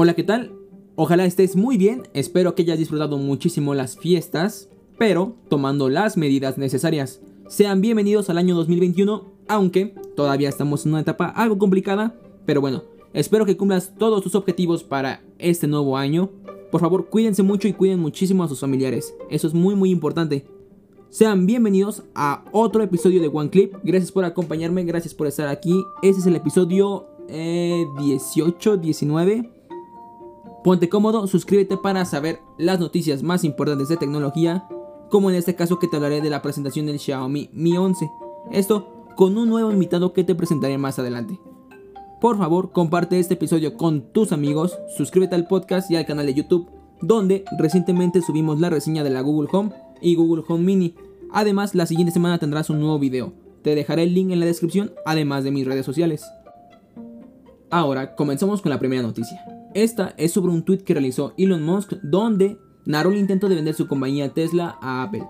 Hola, 0.00 0.14
¿qué 0.14 0.22
tal? 0.22 0.52
Ojalá 0.94 1.24
estés 1.24 1.56
muy 1.56 1.76
bien, 1.76 2.06
espero 2.14 2.54
que 2.54 2.62
hayas 2.62 2.78
disfrutado 2.78 3.18
muchísimo 3.18 3.74
las 3.74 3.98
fiestas, 3.98 4.68
pero 4.96 5.34
tomando 5.48 5.88
las 5.88 6.16
medidas 6.16 6.56
necesarias. 6.56 7.20
Sean 7.48 7.80
bienvenidos 7.80 8.30
al 8.30 8.38
año 8.38 8.54
2021, 8.54 9.26
aunque 9.48 9.96
todavía 10.14 10.50
estamos 10.50 10.86
en 10.86 10.92
una 10.92 11.00
etapa 11.00 11.26
algo 11.26 11.58
complicada, 11.58 12.14
pero 12.46 12.60
bueno, 12.60 12.84
espero 13.12 13.44
que 13.44 13.56
cumplas 13.56 13.92
todos 13.98 14.22
tus 14.22 14.36
objetivos 14.36 14.84
para 14.84 15.20
este 15.36 15.66
nuevo 15.66 15.96
año. 15.96 16.30
Por 16.70 16.80
favor, 16.80 17.08
cuídense 17.08 17.42
mucho 17.42 17.66
y 17.66 17.72
cuiden 17.72 17.98
muchísimo 17.98 18.44
a 18.44 18.48
sus 18.48 18.60
familiares, 18.60 19.16
eso 19.30 19.48
es 19.48 19.54
muy 19.54 19.74
muy 19.74 19.90
importante. 19.90 20.46
Sean 21.10 21.44
bienvenidos 21.44 22.04
a 22.14 22.44
otro 22.52 22.84
episodio 22.84 23.20
de 23.20 23.26
One 23.26 23.50
Clip. 23.50 23.74
Gracias 23.82 24.12
por 24.12 24.24
acompañarme, 24.24 24.84
gracias 24.84 25.12
por 25.12 25.26
estar 25.26 25.48
aquí. 25.48 25.82
Este 26.02 26.20
es 26.20 26.26
el 26.28 26.36
episodio 26.36 27.08
18, 27.26 28.74
eh, 28.74 28.78
19. 28.78 29.57
Ponte 30.64 30.88
cómodo, 30.88 31.26
suscríbete 31.26 31.76
para 31.76 32.04
saber 32.04 32.40
las 32.58 32.80
noticias 32.80 33.22
más 33.22 33.44
importantes 33.44 33.88
de 33.88 33.96
tecnología, 33.96 34.66
como 35.08 35.30
en 35.30 35.36
este 35.36 35.54
caso 35.54 35.78
que 35.78 35.86
te 35.86 35.96
hablaré 35.96 36.20
de 36.20 36.30
la 36.30 36.42
presentación 36.42 36.86
del 36.86 36.98
Xiaomi 36.98 37.50
Mi 37.52 37.76
11. 37.76 38.10
Esto 38.50 39.06
con 39.16 39.38
un 39.38 39.48
nuevo 39.48 39.70
invitado 39.70 40.12
que 40.12 40.24
te 40.24 40.34
presentaré 40.34 40.76
más 40.76 40.98
adelante. 40.98 41.38
Por 42.20 42.38
favor, 42.38 42.72
comparte 42.72 43.20
este 43.20 43.34
episodio 43.34 43.76
con 43.76 44.12
tus 44.12 44.32
amigos, 44.32 44.76
suscríbete 44.96 45.36
al 45.36 45.46
podcast 45.46 45.90
y 45.90 45.96
al 45.96 46.06
canal 46.06 46.26
de 46.26 46.34
YouTube, 46.34 46.68
donde 47.00 47.44
recientemente 47.56 48.20
subimos 48.20 48.58
la 48.58 48.70
reseña 48.70 49.04
de 49.04 49.10
la 49.10 49.20
Google 49.20 49.48
Home 49.52 49.70
y 50.00 50.16
Google 50.16 50.42
Home 50.48 50.64
Mini. 50.64 50.94
Además, 51.32 51.76
la 51.76 51.86
siguiente 51.86 52.12
semana 52.12 52.38
tendrás 52.38 52.70
un 52.70 52.80
nuevo 52.80 52.98
video. 52.98 53.32
Te 53.62 53.76
dejaré 53.76 54.02
el 54.02 54.14
link 54.14 54.32
en 54.32 54.40
la 54.40 54.46
descripción, 54.46 54.92
además 55.06 55.44
de 55.44 55.52
mis 55.52 55.66
redes 55.66 55.86
sociales. 55.86 56.24
Ahora, 57.70 58.16
comenzamos 58.16 58.62
con 58.62 58.70
la 58.70 58.78
primera 58.78 59.02
noticia. 59.02 59.57
Esta 59.74 60.14
es 60.16 60.32
sobre 60.32 60.52
un 60.52 60.62
tweet 60.62 60.78
que 60.78 60.94
realizó 60.94 61.34
Elon 61.36 61.62
Musk 61.62 61.94
donde 62.02 62.58
narró 62.86 63.10
el 63.10 63.18
intento 63.18 63.48
de 63.48 63.54
vender 63.54 63.74
su 63.74 63.86
compañía 63.86 64.32
Tesla 64.32 64.78
a 64.80 65.02
Apple. 65.02 65.26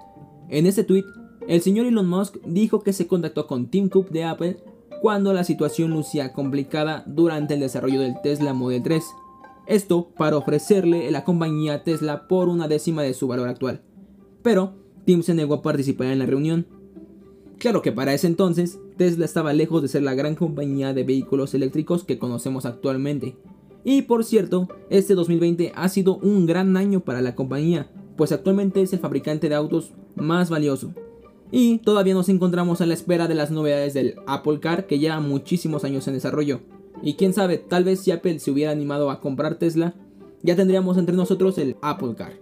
En 0.48 0.66
este 0.66 0.84
tweet, 0.84 1.04
el 1.48 1.60
señor 1.60 1.86
Elon 1.86 2.08
Musk 2.08 2.36
dijo 2.46 2.80
que 2.80 2.92
se 2.92 3.06
contactó 3.06 3.46
con 3.46 3.68
Tim 3.68 3.88
Cook 3.88 4.10
de 4.10 4.24
Apple 4.24 4.58
cuando 5.02 5.32
la 5.32 5.44
situación 5.44 5.90
lucía 5.90 6.32
complicada 6.32 7.04
durante 7.06 7.54
el 7.54 7.60
desarrollo 7.60 8.00
del 8.00 8.20
Tesla 8.22 8.54
Model 8.54 8.82
3. 8.82 9.04
Esto 9.66 10.10
para 10.16 10.36
ofrecerle 10.36 11.10
la 11.10 11.24
compañía 11.24 11.84
Tesla 11.84 12.28
por 12.28 12.48
una 12.48 12.68
décima 12.68 13.02
de 13.02 13.14
su 13.14 13.28
valor 13.28 13.48
actual. 13.48 13.82
Pero 14.42 14.74
Tim 15.04 15.22
se 15.22 15.34
negó 15.34 15.54
a 15.54 15.62
participar 15.62 16.08
en 16.08 16.18
la 16.18 16.26
reunión. 16.26 16.66
Claro 17.58 17.82
que 17.82 17.92
para 17.92 18.14
ese 18.14 18.28
entonces, 18.28 18.78
Tesla 18.96 19.24
estaba 19.24 19.52
lejos 19.52 19.82
de 19.82 19.88
ser 19.88 20.02
la 20.02 20.14
gran 20.14 20.36
compañía 20.36 20.94
de 20.94 21.04
vehículos 21.04 21.54
eléctricos 21.54 22.04
que 22.04 22.18
conocemos 22.18 22.66
actualmente, 22.66 23.36
y 23.84 24.02
por 24.02 24.24
cierto, 24.24 24.68
este 24.90 25.14
2020 25.14 25.72
ha 25.74 25.88
sido 25.88 26.16
un 26.16 26.46
gran 26.46 26.76
año 26.76 27.00
para 27.00 27.20
la 27.20 27.34
compañía, 27.34 27.90
pues 28.16 28.32
actualmente 28.32 28.82
es 28.82 28.92
el 28.92 28.98
fabricante 28.98 29.48
de 29.48 29.54
autos 29.54 29.92
más 30.16 30.50
valioso. 30.50 30.92
Y 31.50 31.78
todavía 31.78 32.14
nos 32.14 32.28
encontramos 32.28 32.80
a 32.80 32.86
la 32.86 32.94
espera 32.94 33.26
de 33.26 33.34
las 33.34 33.50
novedades 33.50 33.94
del 33.94 34.16
Apple 34.26 34.60
Car 34.60 34.86
que 34.86 34.98
lleva 34.98 35.20
muchísimos 35.20 35.84
años 35.84 36.06
en 36.06 36.14
desarrollo. 36.14 36.60
Y 37.02 37.14
quién 37.14 37.32
sabe, 37.32 37.58
tal 37.58 37.84
vez 37.84 38.00
si 38.00 38.10
Apple 38.10 38.40
se 38.40 38.50
hubiera 38.50 38.72
animado 38.72 39.10
a 39.10 39.20
comprar 39.20 39.54
Tesla, 39.54 39.94
ya 40.42 40.56
tendríamos 40.56 40.98
entre 40.98 41.16
nosotros 41.16 41.56
el 41.56 41.76
Apple 41.80 42.14
Car. 42.16 42.32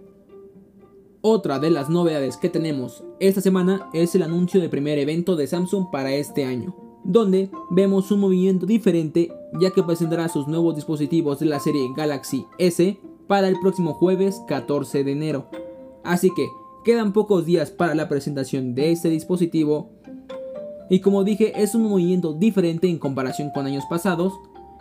Otra 1.21 1.59
de 1.59 1.69
las 1.69 1.89
novedades 1.89 2.37
que 2.37 2.49
tenemos 2.49 3.03
esta 3.19 3.41
semana 3.41 3.89
es 3.93 4.13
el 4.15 4.23
anuncio 4.23 4.59
del 4.59 4.69
primer 4.69 4.97
evento 4.97 5.35
de 5.35 5.47
Samsung 5.47 5.85
para 5.91 6.13
este 6.13 6.43
año 6.43 6.86
donde 7.07 7.49
vemos 7.69 8.11
un 8.11 8.19
movimiento 8.19 8.65
diferente 8.65 9.31
ya 9.59 9.71
que 9.71 9.81
presentará 9.81 10.27
sus 10.27 10.47
nuevos 10.47 10.75
dispositivos 10.75 11.39
de 11.39 11.45
la 11.45 11.59
serie 11.59 11.87
Galaxy 11.95 12.45
S 12.59 12.99
para 13.27 13.47
el 13.47 13.57
próximo 13.61 13.93
jueves 13.93 14.41
14 14.47 15.05
de 15.05 15.11
enero. 15.13 15.49
Así 16.03 16.29
que 16.35 16.47
quedan 16.83 17.13
pocos 17.13 17.45
días 17.45 17.71
para 17.71 17.95
la 17.95 18.09
presentación 18.09 18.75
de 18.75 18.91
este 18.91 19.09
dispositivo 19.09 19.89
y 20.89 20.99
como 20.99 21.23
dije 21.23 21.53
es 21.61 21.75
un 21.75 21.83
movimiento 21.83 22.33
diferente 22.33 22.89
en 22.89 22.99
comparación 22.99 23.51
con 23.53 23.65
años 23.65 23.85
pasados 23.89 24.33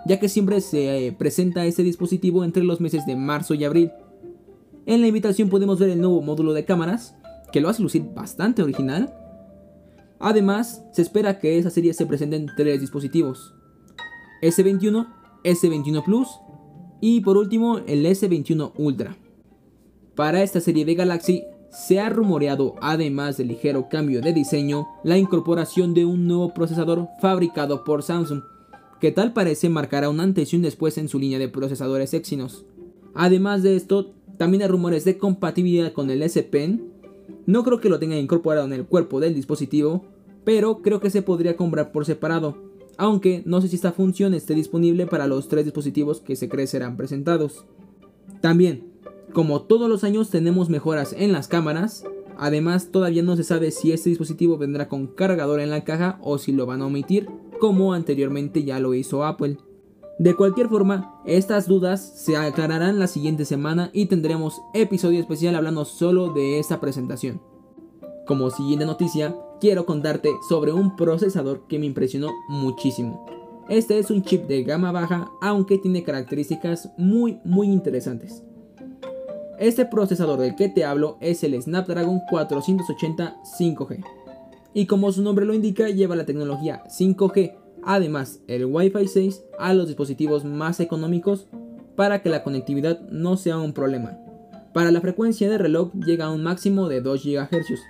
ya 0.05 0.19
que 0.19 0.29
siempre 0.29 0.61
se 0.61 1.07
eh, 1.07 1.13
presenta 1.13 1.65
este 1.65 1.85
dispositivo 1.85 2.45
entre 2.45 2.65
los 2.65 2.81
meses 2.81 3.07
de 3.07 3.17
marzo 3.17 3.55
y 3.55 3.65
abril. 3.65 3.91
En 4.85 5.01
la 5.01 5.09
invitación 5.09 5.49
podemos 5.49 5.79
ver 5.79 5.91
el 5.91 6.01
nuevo 6.01 6.23
módulo 6.23 6.53
de 6.53 6.65
cámaras 6.65 7.17
que 7.53 7.61
lo 7.61 7.69
hace 7.69 7.83
lucir 7.83 8.05
bastante 8.15 8.63
original 8.63 9.13
Además, 10.19 10.83
se 10.93 11.03
espera 11.03 11.39
que 11.39 11.59
esa 11.59 11.71
serie 11.71 11.95
se 11.95 12.07
presente 12.07 12.37
en 12.37 12.47
tres 12.57 12.81
dispositivos. 12.81 13.55
S21, 14.43 15.07
S21 15.45 16.05
Plus 16.05 16.29
y 17.01 17.21
por 17.21 17.37
último 17.37 17.79
el 17.79 18.05
S21 18.07 18.73
Ultra. 18.77 19.17
Para 20.15 20.43
esta 20.43 20.61
serie 20.61 20.85
de 20.85 20.95
Galaxy 20.95 21.45
se 21.71 22.01
ha 22.01 22.09
rumoreado, 22.09 22.75
además 22.81 23.37
del 23.37 23.49
ligero 23.49 23.89
cambio 23.91 24.23
de 24.23 24.33
diseño, 24.33 24.87
la 25.05 25.19
incorporación 25.19 25.93
de 25.93 26.07
un 26.07 26.27
nuevo 26.27 26.55
procesador 26.55 27.09
fabricado 27.21 27.85
por 27.85 28.03
Samsung, 28.03 28.43
que 29.01 29.13
tal 29.13 29.35
parece 29.35 29.69
marcará 29.69 30.09
un 30.09 30.21
antes 30.21 30.53
y 30.53 30.57
un 30.57 30.63
después 30.63 30.97
en 30.97 31.09
su 31.09 31.19
línea 31.19 31.39
de 31.39 31.49
procesadores 31.49 32.15
Exynos. 32.15 32.65
Además 33.15 33.63
de 33.63 33.77
esto, 33.77 34.15
también 34.39 34.63
hay 34.63 34.69
rumores 34.69 35.05
de 35.05 35.19
compatibilidad 35.19 35.93
con 35.93 36.11
el 36.11 36.23
S 36.23 36.43
Pen 36.45 36.93
no 37.47 37.65
creo 37.65 37.81
que 37.81 37.89
lo 37.89 37.99
tengan 37.99 38.19
incorporado 38.19 38.67
en 38.67 38.73
el 38.73 38.87
cuerpo 38.87 39.21
del 39.21 39.35
dispositivo, 39.35 40.05
pero 40.45 40.83
creo 40.83 41.01
que 41.01 41.11
se 41.11 41.23
podría 41.23 41.57
comprar 41.57 41.93
por 41.93 42.05
separado, 42.05 42.57
aunque 42.97 43.43
no 43.45 43.61
sé 43.61 43.69
si 43.69 43.77
esta 43.77 43.93
función 43.93 44.35
esté 44.35 44.55
disponible 44.55 45.07
para 45.07 45.27
los 45.27 45.49
tres 45.49 45.65
dispositivos 45.65 46.21
que 46.21 46.37
se 46.37 46.49
cree 46.49 46.67
serán 46.67 46.97
presentados. 46.97 47.65
También, 48.41 48.85
como 49.33 49.63
todos 49.63 49.89
los 49.89 50.05
años 50.05 50.31
tenemos 50.31 50.71
mejoras 50.71 51.15
en 51.17 51.33
las 51.33 51.49
cámaras, 51.49 52.05
además 52.39 52.91
todavía 52.91 53.23
no 53.23 53.37
se 53.37 53.45
sabe 53.45 53.71
si 53.71 53.93
este 53.93 54.11
dispositivo 54.11 54.57
vendrá 54.57 54.89
con 54.89 55.07
cargador 55.07 55.61
en 55.61 55.71
la 55.71 55.85
caja 55.85 56.19
o 56.23 56.39
si 56.39 56.53
lo 56.53 56.67
van 56.67 56.83
a 56.83 56.87
omitir, 56.87 57.29
como 57.61 57.93
anteriormente 57.93 58.65
ya 58.65 58.81
lo 58.81 58.95
hizo 58.95 59.25
Apple. 59.25 59.59
De 60.19 60.35
cualquier 60.35 60.71
forma, 60.71 61.21
estas 61.27 61.69
dudas 61.69 62.01
se 62.01 62.39
aclararán 62.39 62.99
la 62.99 63.07
siguiente 63.07 63.45
semana 63.45 63.91
y 63.93 64.07
tendremos 64.07 64.63
episodio 64.73 65.21
especial 65.21 65.55
hablando 65.55 65.85
solo 65.85 66.33
de 66.33 66.59
esta 66.59 66.81
presentación. 66.81 67.43
Como 68.27 68.49
siguiente 68.49 68.87
noticia, 68.87 69.37
quiero 69.61 69.85
contarte 69.85 70.31
sobre 70.49 70.73
un 70.73 70.97
procesador 70.97 71.67
que 71.69 71.79
me 71.79 71.85
impresionó 71.85 72.31
muchísimo. 72.49 73.27
Este 73.69 73.99
es 73.99 74.11
un 74.11 74.23
chip 74.23 74.47
de 74.47 74.63
gama 74.63 74.91
baja, 74.91 75.31
aunque 75.43 75.77
tiene 75.77 76.03
características 76.03 76.89
muy 76.97 77.39
muy 77.45 77.67
interesantes. 77.67 78.43
Este 79.59 79.85
procesador 79.85 80.41
del 80.41 80.57
que 80.57 80.71
te 80.71 80.87
hablo 80.87 81.19
es 81.21 81.45
el 81.45 81.61
Snapdragon 81.61 82.21
480 82.31 83.37
5G. 83.59 84.03
Y 84.73 84.87
como 84.87 85.13
su 85.13 85.21
nombre 85.21 85.45
lo 85.45 85.53
indica, 85.53 85.91
lleva 85.91 86.17
la 86.17 86.25
tecnología 86.25 86.85
5G 86.89 87.66
además 87.87 88.41
el 88.49 88.67
Wi-Fi 88.67 89.07
6 89.07 89.45
a 89.59 89.73
los 89.73 89.87
dispositivos 89.87 90.45
más 90.45 90.81
económicos 90.81 91.47
para 91.95 92.21
que 92.21 92.29
la 92.29 92.43
conectividad 92.43 93.01
no 93.09 93.37
sea 93.37 93.59
un 93.59 93.73
problema. 93.73 94.19
Para 94.75 94.91
la 94.91 95.01
frecuencia 95.01 95.49
de 95.49 95.57
reloj 95.57 95.93
llega 95.95 96.27
a 96.27 96.33
un 96.33 96.43
máximo 96.43 96.89
de 96.89 97.01
2 97.01 97.25
GHz. 97.25 97.81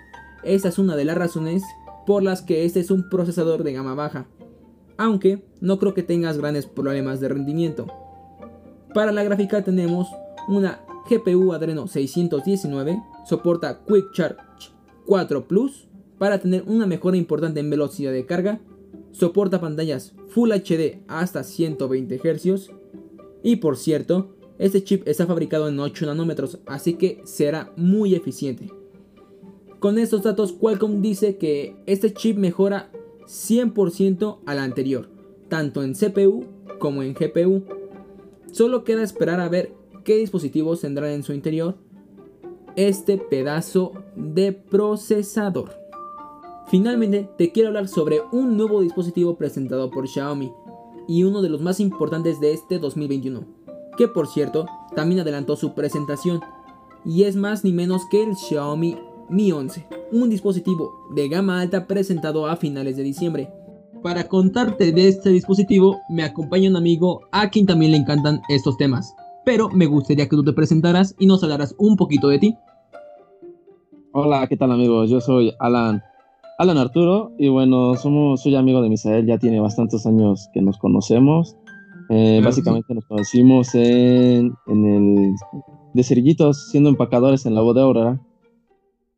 Esta 0.43 0.69
es 0.69 0.77
una 0.77 0.95
de 0.95 1.03
las 1.03 1.17
razones 1.17 1.63
por 2.05 2.23
las 2.23 2.41
que 2.41 2.63
este 2.63 2.79
es 2.79 2.91
un 2.91 3.09
procesador 3.09 3.63
de 3.63 3.73
gama 3.73 3.95
baja, 3.95 4.27
aunque 4.97 5.43
no 5.59 5.79
creo 5.79 5.93
que 5.93 6.03
tengas 6.03 6.37
grandes 6.37 6.67
problemas 6.67 7.19
de 7.19 7.29
rendimiento. 7.29 7.87
Para 8.93 9.11
la 9.11 9.23
gráfica 9.23 9.63
tenemos 9.63 10.07
una 10.47 10.79
GPU 11.09 11.53
Adreno 11.53 11.87
619, 11.87 13.01
soporta 13.25 13.81
Quick 13.85 14.13
Charge 14.13 14.37
4 15.07 15.47
Plus 15.47 15.87
para 16.17 16.39
tener 16.39 16.63
una 16.67 16.85
mejora 16.85 17.17
importante 17.17 17.59
en 17.59 17.69
velocidad 17.69 18.11
de 18.11 18.25
carga 18.25 18.59
soporta 19.17 19.59
pantallas 19.59 20.13
Full 20.29 20.51
HD 20.51 20.99
hasta 21.07 21.43
120 21.43 22.19
Hz 22.19 22.71
y 23.43 23.57
por 23.57 23.77
cierto, 23.77 24.35
este 24.59 24.83
chip 24.83 25.07
está 25.07 25.25
fabricado 25.25 25.67
en 25.67 25.79
8 25.79 26.05
nanómetros, 26.05 26.59
así 26.65 26.95
que 26.95 27.21
será 27.23 27.71
muy 27.75 28.15
eficiente. 28.15 28.71
Con 29.79 29.99
estos 29.99 30.23
datos, 30.23 30.53
Qualcomm 30.53 31.01
dice 31.01 31.37
que 31.37 31.75
este 31.85 32.13
chip 32.13 32.37
mejora 32.37 32.91
100% 33.27 34.39
al 34.45 34.59
anterior, 34.59 35.09
tanto 35.49 35.83
en 35.83 35.93
CPU 35.93 36.45
como 36.79 37.03
en 37.03 37.13
GPU. 37.13 37.63
Solo 38.51 38.83
queda 38.83 39.03
esperar 39.03 39.39
a 39.39 39.49
ver 39.49 39.73
qué 40.03 40.17
dispositivos 40.17 40.81
tendrán 40.81 41.11
en 41.11 41.23
su 41.23 41.33
interior 41.33 41.75
este 42.75 43.17
pedazo 43.17 43.93
de 44.15 44.51
procesador. 44.51 45.86
Finalmente, 46.69 47.29
te 47.37 47.53
quiero 47.53 47.69
hablar 47.69 47.87
sobre 47.87 48.21
un 48.33 48.57
nuevo 48.57 48.81
dispositivo 48.81 49.37
presentado 49.37 49.89
por 49.89 50.07
Xiaomi 50.07 50.51
y 51.07 51.23
uno 51.23 51.41
de 51.41 51.47
los 51.47 51.61
más 51.61 51.79
importantes 51.79 52.41
de 52.41 52.51
este 52.51 52.77
2021, 52.77 53.45
que 53.97 54.09
por 54.09 54.27
cierto 54.27 54.65
también 54.93 55.21
adelantó 55.21 55.55
su 55.55 55.73
presentación, 55.73 56.41
y 57.05 57.23
es 57.23 57.37
más 57.37 57.63
ni 57.63 57.71
menos 57.71 58.01
que 58.11 58.21
el 58.21 58.35
Xiaomi 58.35 58.97
Mi 59.29 59.53
11, 59.53 59.87
un 60.11 60.29
dispositivo 60.29 60.91
de 61.15 61.29
gama 61.29 61.61
alta 61.61 61.87
presentado 61.87 62.47
a 62.47 62.57
finales 62.57 62.97
de 62.97 63.03
diciembre. 63.03 63.49
Para 64.03 64.27
contarte 64.27 64.91
de 64.91 65.07
este 65.07 65.29
dispositivo 65.29 66.01
me 66.09 66.23
acompaña 66.23 66.69
un 66.69 66.75
amigo 66.75 67.21
a 67.31 67.49
quien 67.49 67.65
también 67.65 67.91
le 67.93 67.97
encantan 67.97 68.41
estos 68.49 68.75
temas. 68.77 69.15
pero 69.45 69.69
me 69.69 69.85
gustaría 69.85 70.27
que 70.27 70.35
tú 70.35 70.43
te 70.43 70.51
presentaras 70.51 71.15
y 71.17 71.25
nos 71.25 71.41
hablaras 71.41 71.73
un 71.77 71.95
poquito 71.95 72.27
de 72.27 72.37
ti. 72.37 72.57
Hola, 74.11 74.45
¿qué 74.49 74.57
tal 74.57 74.73
amigos? 74.73 75.09
Yo 75.09 75.21
soy 75.21 75.53
Alan, 75.59 76.03
Alan 76.57 76.77
Arturo 76.77 77.33
y 77.37 77.49
bueno, 77.49 77.95
somos, 77.95 78.41
soy 78.41 78.55
amigo 78.55 78.81
de 78.81 78.89
Misael, 78.89 79.27
ya 79.27 79.37
tiene 79.37 79.59
bastantes 79.59 80.05
años 80.07 80.49
que 80.53 80.61
nos 80.61 80.77
conocemos. 80.77 81.55
Eh, 82.09 82.41
básicamente 82.43 82.93
nos 82.93 83.05
conocimos 83.05 83.75
en, 83.75 84.53
en 84.65 84.85
el 84.85 85.35
de 85.93 86.03
cerillitos, 86.03 86.69
siendo 86.71 86.89
empacadores 86.89 87.45
en 87.45 87.53
la 87.53 87.61
bodega 87.61 87.85
Aurora. 87.85 88.21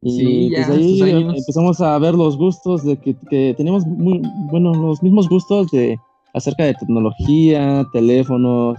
Y 0.01 0.49
pues 0.53 0.69
ahí 0.69 1.01
empezamos 1.35 1.81
a 1.81 1.97
ver 1.99 2.15
los 2.15 2.37
gustos 2.37 2.83
de 2.83 2.97
que, 2.97 3.15
que 3.29 3.53
teníamos 3.55 3.85
muy, 3.85 4.21
bueno, 4.49 4.73
los 4.73 5.03
mismos 5.03 5.29
gustos 5.29 5.71
de 5.71 5.97
acerca 6.33 6.63
de 6.65 6.73
tecnología, 6.73 7.85
teléfonos, 7.91 8.77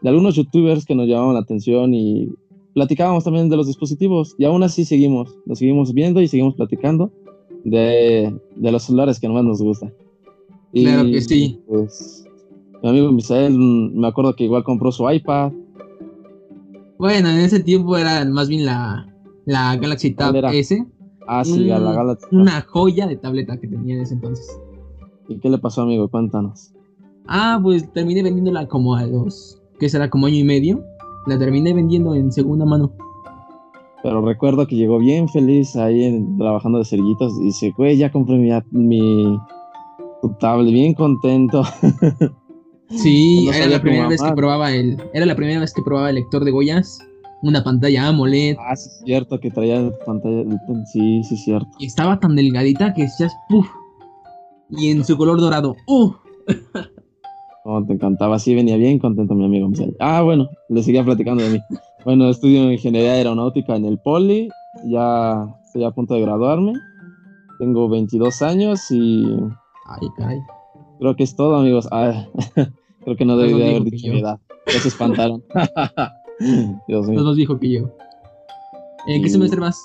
de 0.00 0.08
algunos 0.08 0.34
youtubers 0.34 0.84
que 0.84 0.94
nos 0.94 1.08
llamaban 1.08 1.34
la 1.34 1.40
atención 1.40 1.94
y 1.94 2.28
platicábamos 2.74 3.24
también 3.24 3.48
de 3.48 3.56
los 3.56 3.66
dispositivos 3.66 4.34
y 4.38 4.44
aún 4.44 4.62
así 4.62 4.84
seguimos, 4.84 5.36
nos 5.46 5.58
seguimos 5.58 5.92
viendo 5.92 6.20
y 6.20 6.28
seguimos 6.28 6.54
platicando 6.54 7.12
de, 7.64 8.34
de 8.56 8.72
los 8.72 8.82
celulares 8.82 9.20
que 9.20 9.28
más 9.28 9.44
nos 9.44 9.60
gustan. 9.60 9.92
claro 10.72 11.04
que 11.04 11.20
sí. 11.20 11.60
Pues, 11.66 12.24
mi 12.82 12.88
amigo 12.88 13.12
Misael, 13.12 13.56
me 13.58 14.08
acuerdo 14.08 14.34
que 14.34 14.44
igual 14.44 14.64
compró 14.64 14.90
su 14.92 15.08
iPad. 15.10 15.52
Bueno, 16.98 17.30
en 17.30 17.38
ese 17.38 17.60
tiempo 17.60 17.96
era 17.96 18.24
más 18.24 18.48
bien 18.48 18.66
la, 18.66 19.06
la 19.46 19.76
Galaxy 19.76 20.12
Tab 20.12 20.36
S. 20.52 20.86
Ah, 21.26 21.44
sí, 21.44 21.64
la 21.64 21.78
Galaxy 21.78 22.26
Una 22.32 22.62
joya 22.62 23.06
de 23.06 23.16
tableta 23.16 23.58
que 23.58 23.68
tenía 23.68 23.94
en 23.94 24.02
ese 24.02 24.14
entonces. 24.14 24.60
¿Y 25.28 25.38
qué 25.38 25.48
le 25.48 25.58
pasó, 25.58 25.82
amigo? 25.82 26.08
Cuéntanos. 26.08 26.72
Ah, 27.26 27.60
pues 27.62 27.92
terminé 27.92 28.22
vendiéndola 28.22 28.66
como 28.66 28.96
a 28.96 29.06
los, 29.06 29.62
¿qué 29.78 29.88
será? 29.88 30.10
Como 30.10 30.26
año 30.26 30.36
y 30.36 30.44
medio. 30.44 30.84
La 31.26 31.38
terminé 31.38 31.72
vendiendo 31.72 32.14
en 32.14 32.32
segunda 32.32 32.64
mano. 32.64 32.92
Pero 34.02 34.24
recuerdo 34.24 34.66
que 34.66 34.76
llegó 34.76 34.98
bien 34.98 35.28
feliz 35.28 35.76
ahí 35.76 36.24
trabajando 36.38 36.78
de 36.78 36.84
cerillitos 36.84 37.32
y 37.40 37.44
dice, 37.44 37.72
güey, 37.76 37.96
ya 37.98 38.10
compré 38.10 38.36
mi, 38.36 38.50
mi 38.70 39.38
tablet, 40.38 40.72
bien 40.72 40.94
contento. 40.94 41.62
Sí, 42.96 43.48
era 43.54 43.68
la 43.68 43.80
primera 43.80 44.08
vez 44.08 44.20
que 44.20 44.32
probaba 44.32 44.72
el, 44.72 45.00
era 45.14 45.24
la 45.24 45.36
primera 45.36 45.60
vez 45.60 45.72
que 45.72 45.82
probaba 45.82 46.08
el 46.08 46.16
lector 46.16 46.44
de 46.44 46.50
Goyas, 46.50 46.98
una 47.42 47.62
pantalla 47.62 48.08
AMOLED. 48.08 48.56
Ah, 48.58 48.74
sí, 48.74 48.88
es 48.88 49.02
cierto, 49.04 49.38
que 49.38 49.50
traía 49.50 49.90
pantalla, 50.04 50.44
sí, 50.92 51.22
sí, 51.22 51.36
cierto. 51.36 51.68
Y 51.78 51.86
estaba 51.86 52.18
tan 52.18 52.34
delgadita 52.34 52.92
que 52.92 53.02
decías, 53.02 53.32
puff, 53.48 53.68
y 54.70 54.90
en 54.90 55.04
su 55.04 55.16
color 55.16 55.40
dorado, 55.40 55.76
¡uh! 55.86 56.12
Oh, 57.62 57.84
te 57.84 57.92
encantaba, 57.92 58.38
sí, 58.38 58.54
venía 58.54 58.78
bien 58.78 58.98
contento 58.98 59.34
mi 59.34 59.44
amigo. 59.44 59.70
Ah, 60.00 60.22
bueno, 60.22 60.48
le 60.70 60.82
seguía 60.82 61.04
platicando 61.04 61.44
de 61.44 61.50
mí. 61.50 61.58
Bueno, 62.04 62.30
estudio 62.30 62.72
ingeniería 62.72 63.12
aeronáutica 63.12 63.76
en 63.76 63.84
el 63.84 63.98
Poli, 63.98 64.48
ya 64.84 65.46
estoy 65.64 65.84
a 65.84 65.90
punto 65.90 66.14
de 66.14 66.22
graduarme. 66.22 66.72
Tengo 67.58 67.88
22 67.88 68.40
años 68.42 68.90
y... 68.90 69.24
Ay, 69.86 70.08
caray. 70.16 70.38
Creo 70.98 71.14
que 71.14 71.24
es 71.24 71.36
todo, 71.36 71.56
amigos. 71.56 71.88
Creo 73.04 73.16
que 73.16 73.24
no 73.24 73.36
debí 73.36 73.54
haber 73.54 73.84
dicho 73.84 74.10
mi 74.10 74.20
edad. 74.20 74.38
Ya 74.66 74.80
se 74.80 74.88
espantaron. 74.88 75.44
Dios 76.88 77.06
mío. 77.06 77.22
nos 77.22 77.36
dijo 77.36 77.58
que 77.58 77.70
yo. 77.70 77.90
¿En 79.06 79.22
qué 79.22 79.28
semestre 79.28 79.60
vas? 79.60 79.78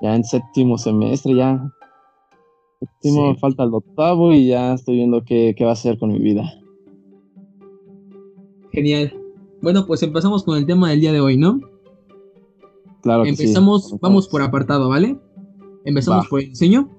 Ya 0.00 0.16
en 0.16 0.24
séptimo 0.24 0.78
semestre, 0.78 1.36
ya 1.36 1.64
Último, 2.82 3.36
falta 3.36 3.62
el 3.62 3.72
octavo 3.72 4.32
y 4.32 4.48
ya 4.48 4.74
estoy 4.74 4.96
viendo 4.96 5.22
qué, 5.24 5.54
va 5.60 5.70
a 5.70 5.72
hacer 5.72 5.98
con 5.98 6.12
mi 6.12 6.18
vida. 6.18 6.52
Genial. 8.72 9.21
Bueno, 9.62 9.86
pues 9.86 10.02
empezamos 10.02 10.42
con 10.42 10.58
el 10.58 10.66
tema 10.66 10.90
del 10.90 11.00
día 11.00 11.12
de 11.12 11.20
hoy, 11.20 11.36
¿no? 11.36 11.60
Claro. 13.00 13.22
Que 13.22 13.30
empezamos, 13.30 13.96
vamos 14.00 14.26
por 14.28 14.42
apartado, 14.42 14.88
¿vale? 14.88 15.18
Empezamos 15.84 16.26
por 16.26 16.40
el 16.40 16.50
diseño. 16.50 16.90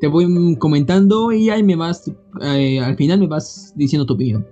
Te 0.00 0.06
voy 0.06 0.56
comentando 0.56 1.32
y 1.32 1.50
ahí 1.50 1.62
me 1.62 1.74
vas, 1.74 2.10
eh, 2.40 2.80
al 2.80 2.96
final 2.96 3.18
me 3.18 3.26
vas 3.26 3.72
diciendo 3.76 4.06
tu 4.06 4.14
opinión. 4.14 4.46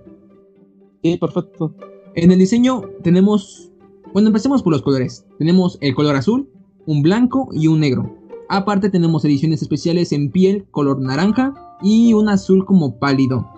Sí, 1.03 1.17
perfecto. 1.17 1.73
En 2.15 2.31
el 2.31 2.39
diseño 2.39 2.81
tenemos, 3.01 3.71
bueno, 4.13 4.27
empecemos 4.27 4.61
por 4.61 4.73
los 4.73 4.81
colores. 4.81 5.25
Tenemos 5.39 5.77
el 5.79 5.95
color 5.95 6.17
azul, 6.17 6.49
un 6.85 7.01
blanco 7.01 7.49
y 7.53 7.67
un 7.67 7.79
negro. 7.79 8.13
Aparte 8.49 8.89
tenemos 8.89 9.23
ediciones 9.23 9.61
especiales 9.61 10.11
en 10.11 10.31
piel, 10.31 10.65
color 10.71 10.99
naranja 10.99 11.53
y 11.81 12.13
un 12.13 12.27
azul 12.27 12.65
como 12.65 12.99
pálido. 12.99 13.49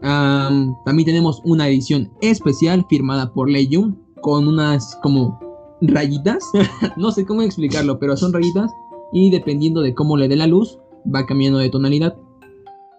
También 0.00 1.06
tenemos 1.06 1.40
una 1.44 1.68
edición 1.68 2.10
especial 2.20 2.86
firmada 2.88 3.32
por 3.32 3.50
Young 3.50 3.94
con 4.20 4.46
unas 4.48 4.96
como 5.02 5.38
rayitas. 5.80 6.44
no 6.96 7.10
sé 7.10 7.24
cómo 7.24 7.42
explicarlo, 7.42 7.98
pero 7.98 8.16
son 8.16 8.32
rayitas 8.32 8.70
y 9.12 9.30
dependiendo 9.30 9.80
de 9.80 9.94
cómo 9.94 10.16
le 10.16 10.28
dé 10.28 10.36
la 10.36 10.46
luz 10.46 10.78
va 11.14 11.26
cambiando 11.26 11.58
de 11.58 11.70
tonalidad. 11.70 12.16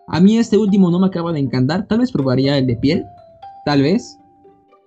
A 0.08 0.20
mí 0.20 0.38
este 0.38 0.58
último 0.58 0.90
no 0.90 1.00
me 1.00 1.08
acaba 1.08 1.32
de 1.32 1.40
encantar, 1.40 1.88
tal 1.88 2.00
vez 2.00 2.12
probaría 2.12 2.58
el 2.58 2.66
de 2.66 2.76
piel, 2.78 3.06
tal 3.66 3.82
vez. 3.84 4.18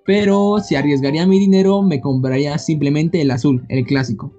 Pero 0.04 0.58
si 0.58 0.74
arriesgaría 0.74 1.26
mi 1.26 1.38
dinero 1.38 1.80
me 1.80 2.00
compraría 2.00 2.58
simplemente 2.58 3.20
el 3.20 3.30
azul, 3.30 3.64
el 3.68 3.86
clásico. 3.86 4.32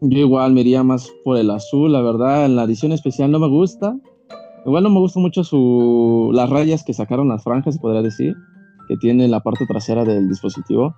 Yo 0.00 0.18
igual 0.18 0.52
me 0.52 0.62
iría 0.62 0.82
más 0.82 1.10
por 1.24 1.36
el 1.36 1.50
azul, 1.50 1.92
la 1.92 2.00
verdad. 2.00 2.46
En 2.46 2.56
la 2.56 2.64
edición 2.64 2.92
especial 2.92 3.30
no 3.30 3.38
me 3.38 3.48
gusta. 3.48 3.98
Igual 4.66 4.82
no 4.82 4.90
me 4.90 4.98
gusta 4.98 5.20
mucho 5.20 5.44
su, 5.44 6.30
las 6.34 6.50
rayas 6.50 6.84
que 6.84 6.92
sacaron 6.92 7.28
las 7.28 7.44
franjas, 7.44 7.74
se 7.74 7.80
podría 7.80 8.02
decir, 8.02 8.34
que 8.88 8.96
tiene 8.96 9.28
la 9.28 9.40
parte 9.40 9.64
trasera 9.66 10.04
del 10.04 10.28
dispositivo. 10.28 10.94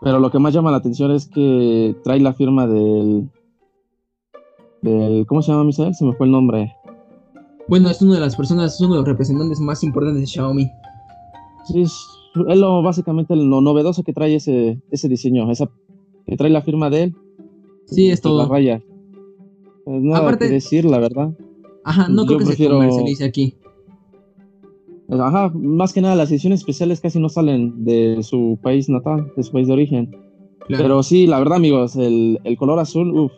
Pero 0.00 0.18
lo 0.18 0.30
que 0.30 0.38
más 0.38 0.54
llama 0.54 0.70
la 0.70 0.78
atención 0.78 1.10
es 1.10 1.28
que 1.28 1.94
trae 2.02 2.20
la 2.20 2.32
firma 2.32 2.66
del. 2.66 3.28
del 4.80 5.26
¿Cómo 5.26 5.42
se 5.42 5.52
llama, 5.52 5.64
Misael? 5.64 5.94
Se 5.94 6.04
me 6.04 6.14
fue 6.14 6.26
el 6.26 6.32
nombre. 6.32 6.74
Bueno, 7.68 7.90
es 7.90 8.00
una 8.00 8.14
de 8.14 8.20
las 8.20 8.34
personas, 8.34 8.74
es 8.74 8.80
uno 8.80 8.94
de 8.94 9.00
los 9.00 9.08
representantes 9.08 9.60
más 9.60 9.84
importantes 9.84 10.22
de 10.22 10.26
Xiaomi. 10.26 10.70
Sí, 11.66 11.82
es, 11.82 11.94
lo, 12.34 12.82
básicamente 12.82 13.36
lo 13.36 13.60
novedoso 13.60 14.02
que 14.02 14.14
trae 14.14 14.34
ese, 14.34 14.80
ese 14.90 15.08
diseño, 15.08 15.50
esa, 15.50 15.68
que 16.26 16.36
trae 16.36 16.50
la 16.50 16.62
firma 16.62 16.88
de 16.88 17.02
él 17.02 17.16
Sí, 17.90 18.10
es 18.10 18.20
todo. 18.20 18.46
Raya. 18.48 18.82
Pues 19.84 20.02
nada 20.02 20.20
Aparte, 20.20 20.46
que 20.46 20.54
decir, 20.54 20.84
la 20.84 20.98
verdad. 20.98 21.30
Ajá, 21.84 22.08
no 22.08 22.26
creo 22.26 22.38
que 22.38 22.46
prefiero... 22.46 22.80
se 22.80 22.86
comercialice 22.86 23.24
aquí. 23.24 23.54
Ajá, 25.08 25.50
más 25.54 25.92
que 25.92 26.00
nada 26.00 26.14
las 26.14 26.30
ediciones 26.30 26.60
especiales 26.60 27.00
casi 27.00 27.18
no 27.18 27.28
salen 27.28 27.84
de 27.84 28.22
su 28.22 28.58
país 28.62 28.88
natal, 28.88 29.32
de 29.36 29.42
su 29.42 29.52
país 29.52 29.66
de 29.66 29.72
origen. 29.72 30.16
Pero 30.68 31.02
sí, 31.02 31.26
la 31.26 31.40
verdad, 31.40 31.56
amigos, 31.56 31.96
el, 31.96 32.38
el 32.44 32.56
color 32.56 32.78
azul, 32.78 33.10
uff, 33.10 33.32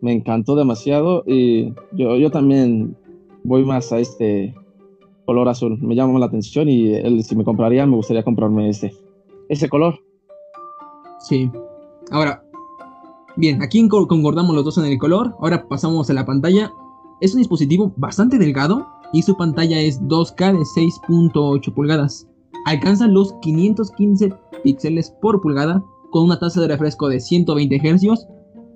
me 0.00 0.12
encantó 0.12 0.54
demasiado 0.54 1.24
y 1.26 1.74
yo, 1.92 2.16
yo 2.16 2.30
también 2.30 2.96
voy 3.42 3.64
más 3.64 3.92
a 3.92 3.98
este 3.98 4.54
color 5.24 5.48
azul. 5.48 5.78
Me 5.80 5.96
llama 5.96 6.20
la 6.20 6.26
atención 6.26 6.68
y 6.68 6.94
él, 6.94 7.24
si 7.24 7.34
me 7.34 7.42
compraría, 7.42 7.86
me 7.86 7.96
gustaría 7.96 8.22
comprarme 8.22 8.68
este, 8.68 8.94
ese 9.48 9.68
color. 9.68 9.98
Sí. 11.18 11.50
Ahora, 12.12 12.46
Bien, 13.36 13.62
aquí 13.62 13.86
concordamos 13.86 14.54
los 14.54 14.64
dos 14.64 14.78
en 14.78 14.86
el 14.86 14.98
color. 14.98 15.36
Ahora 15.40 15.68
pasamos 15.68 16.08
a 16.08 16.14
la 16.14 16.24
pantalla. 16.24 16.72
Es 17.20 17.32
un 17.32 17.38
dispositivo 17.38 17.94
bastante 17.96 18.38
delgado 18.38 18.86
y 19.12 19.22
su 19.22 19.36
pantalla 19.36 19.80
es 19.80 20.00
2K 20.02 20.52
de 20.52 20.58
6.8 20.58 21.72
pulgadas. 21.72 22.28
Alcanza 22.66 23.06
los 23.06 23.32
515 23.40 24.34
píxeles 24.62 25.10
por 25.22 25.40
pulgada 25.40 25.82
con 26.10 26.24
una 26.24 26.38
tasa 26.38 26.60
de 26.60 26.68
refresco 26.68 27.08
de 27.08 27.20
120 27.20 27.78
Hz. 27.78 28.26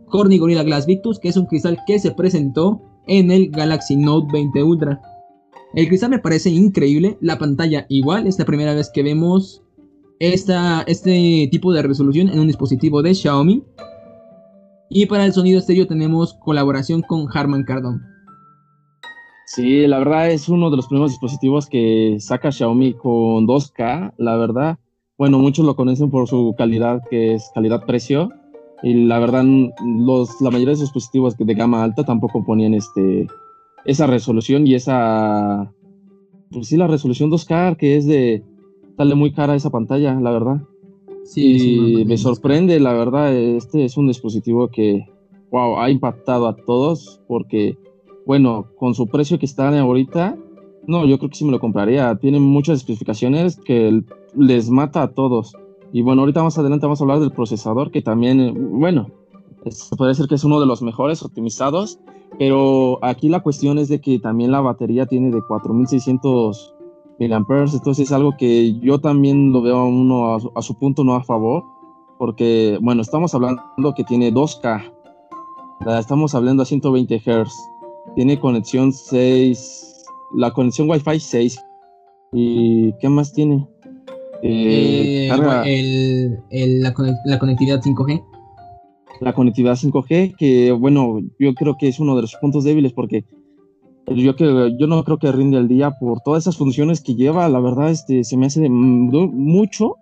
Corning 0.07 0.41
Gorilla 0.41 0.63
Glass 0.63 0.87
Victus, 0.87 1.19
que 1.19 1.29
es 1.29 1.37
un 1.37 1.47
cristal 1.47 1.79
que 1.87 1.99
se 1.99 2.13
presentó 2.13 2.81
en 3.07 3.31
el 3.31 3.51
Galaxy 3.51 3.97
Note 3.97 4.29
20 4.33 4.63
Ultra. 4.63 5.01
El 5.75 5.89
cristal 5.89 6.11
me 6.11 6.19
parece 6.19 6.51
increíble, 6.51 7.19
la 7.21 7.39
pantalla 7.39 7.87
igual, 7.89 8.27
es 8.27 8.39
la 8.39 8.45
primera 8.45 8.75
vez 8.75 8.91
que 8.93 9.03
vemos 9.03 9.63
esta, 10.19 10.83
este 10.83 11.49
tipo 11.53 11.73
de 11.73 11.83
resolución 11.83 12.29
en 12.29 12.41
un 12.41 12.47
dispositivo 12.47 13.03
de 13.03 13.15
Xiaomi. 13.15 13.63
Y 14.89 15.07
para 15.07 15.27
el 15.27 15.33
sonido 15.33 15.59
estéreo 15.59 15.87
tenemos 15.87 16.35
colaboración 16.35 17.03
con 17.03 17.29
Harman 17.33 17.65
Kardon. 17.65 18.10
Sí, 19.53 19.85
la 19.89 19.99
verdad 19.99 20.31
es 20.31 20.49
uno 20.49 20.71
de 20.71 20.77
los 20.77 20.87
primeros 20.87 21.11
dispositivos 21.11 21.67
que 21.67 22.19
saca 22.21 22.53
Xiaomi 22.53 22.95
con 22.95 23.49
2K, 23.49 24.13
la 24.17 24.37
verdad. 24.37 24.79
Bueno, 25.19 25.41
muchos 25.41 25.67
lo 25.67 25.75
conocen 25.75 26.09
por 26.09 26.29
su 26.29 26.55
calidad, 26.57 27.03
que 27.11 27.35
es 27.35 27.51
calidad-precio. 27.53 28.31
Y 28.85 28.95
la 28.95 29.19
verdad, 29.19 29.43
los, 29.85 30.41
la 30.41 30.53
mayoría 30.53 30.71
de 30.71 30.77
sus 30.77 30.85
dispositivos 30.85 31.37
de 31.37 31.55
gama 31.55 31.83
alta 31.83 32.05
tampoco 32.05 32.45
ponían 32.45 32.75
este, 32.75 33.27
esa 33.85 34.07
resolución 34.07 34.69
y 34.69 34.77
esa... 34.77 35.73
Pues 36.53 36.69
sí, 36.69 36.77
la 36.77 36.87
resolución 36.87 37.29
2K, 37.29 37.77
que 37.77 37.97
es 37.97 38.07
de... 38.07 38.45
Sale 38.97 39.17
muy 39.17 39.33
cara 39.33 39.57
esa 39.57 39.71
pantalla, 39.71 40.15
la 40.21 40.31
verdad. 40.31 40.63
Sí, 41.25 42.05
me 42.07 42.19
sorprende, 42.19 42.79
la 42.79 42.93
verdad, 42.93 43.35
este 43.35 43.85
es 43.85 43.97
un 43.97 44.07
dispositivo 44.07 44.69
que, 44.69 45.09
wow, 45.51 45.81
ha 45.81 45.91
impactado 45.91 46.47
a 46.47 46.55
todos 46.55 47.21
porque, 47.27 47.77
bueno, 48.31 48.67
con 48.79 48.95
su 48.95 49.09
precio 49.09 49.41
que 49.41 49.47
está 49.47 49.77
ahorita, 49.77 50.37
No, 50.87 51.05
yo 51.05 51.19
creo 51.19 51.31
que 51.31 51.37
sí 51.37 51.45
me 51.45 51.51
lo 51.51 51.59
compraría. 51.59 52.15
Tiene 52.15 52.39
muchas 52.39 52.77
especificaciones 52.77 53.57
que 53.57 54.05
les 54.37 54.71
mata 54.71 55.03
a 55.03 55.09
todos. 55.09 55.57
Y 55.93 56.03
bueno, 56.03 56.23
ahorita 56.23 56.41
más 56.45 56.57
adelante 56.57 56.87
vamos 56.87 57.01
a 57.01 57.03
hablar 57.03 57.19
del 57.19 57.33
procesador, 57.33 57.91
que 57.91 58.03
también, 58.03 58.79
bueno, 58.79 59.09
puede 59.99 60.11
decir 60.11 60.29
que 60.29 60.37
es 60.37 60.45
uno 60.45 60.61
de 60.61 60.67
los 60.67 60.81
mejores 60.81 61.25
optimizados, 61.25 61.99
pero 62.39 63.01
aquí 63.03 63.29
la 63.29 63.41
cuestión 63.41 63.79
es 63.79 63.89
de 63.89 64.01
que 64.01 64.21
también 64.21 64.53
la 64.53 64.61
batería 64.61 65.07
tiene 65.07 65.33
de 65.33 65.43
4600 65.43 66.75
mAh, 67.19 67.65
entonces 67.73 67.99
es 67.99 68.13
algo 68.13 68.37
que 68.39 68.79
yo 68.79 69.01
también 69.01 69.53
lo 69.53 69.61
veo 69.61 69.79
a 69.79 69.87
uno 69.87 70.37
a 70.55 70.63
su, 70.63 70.75
punto 70.79 71.03
no 71.03 71.17
a 71.17 71.25
favor, 71.25 71.65
porque, 72.17 72.79
bueno, 72.81 73.03
estamos 73.03 73.35
hablando 73.35 73.93
que 73.97 74.05
tiene 74.05 74.33
2K, 74.33 74.85
estamos 75.99 76.37
hablando 76.37 76.63
a 76.63 76.67
120 76.67 77.19
Hz, 77.19 77.71
tiene 78.17 78.39
conexión 78.39 78.93
6, 78.93 80.05
la 80.37 80.51
conexión 80.53 80.89
Wi-Fi 80.91 81.21
6, 81.21 81.59
¿y 82.33 82.93
qué 82.95 83.09
más 83.09 83.33
tiene? 83.33 83.67
Eh, 84.43 85.29
el, 86.51 86.81
la, 86.81 86.95
la 87.27 87.39
conectividad 87.39 87.83
5G 87.83 88.25
la 89.21 89.35
conectividad 89.35 89.77
5G, 89.77 90.35
que 90.37 90.73
bueno, 90.73 91.21
yo 91.39 91.55
creo 91.55 91.77
que 91.77 91.89
es 91.89 92.01
uno 92.01 92.17
de 92.17 92.23
los 92.23 92.35
puntos 92.37 92.65
débiles 92.65 92.93
porque 92.93 93.25
yo, 94.07 94.35
que, 94.35 94.75
yo 94.79 94.87
no 94.87 95.05
creo 95.05 95.19
que 95.19 95.31
rinde 95.31 95.59
el 95.59 95.69
día 95.69 95.93
por 95.93 96.21
todas 96.23 96.45
esas 96.45 96.57
funciones 96.57 97.01
que 97.01 97.15
lleva, 97.15 97.49
la 97.49 97.61
verdad 97.61 97.91
este, 97.91 98.25
se 98.25 98.37
me 98.37 98.47
hace 98.47 98.69
mucho 98.69 99.97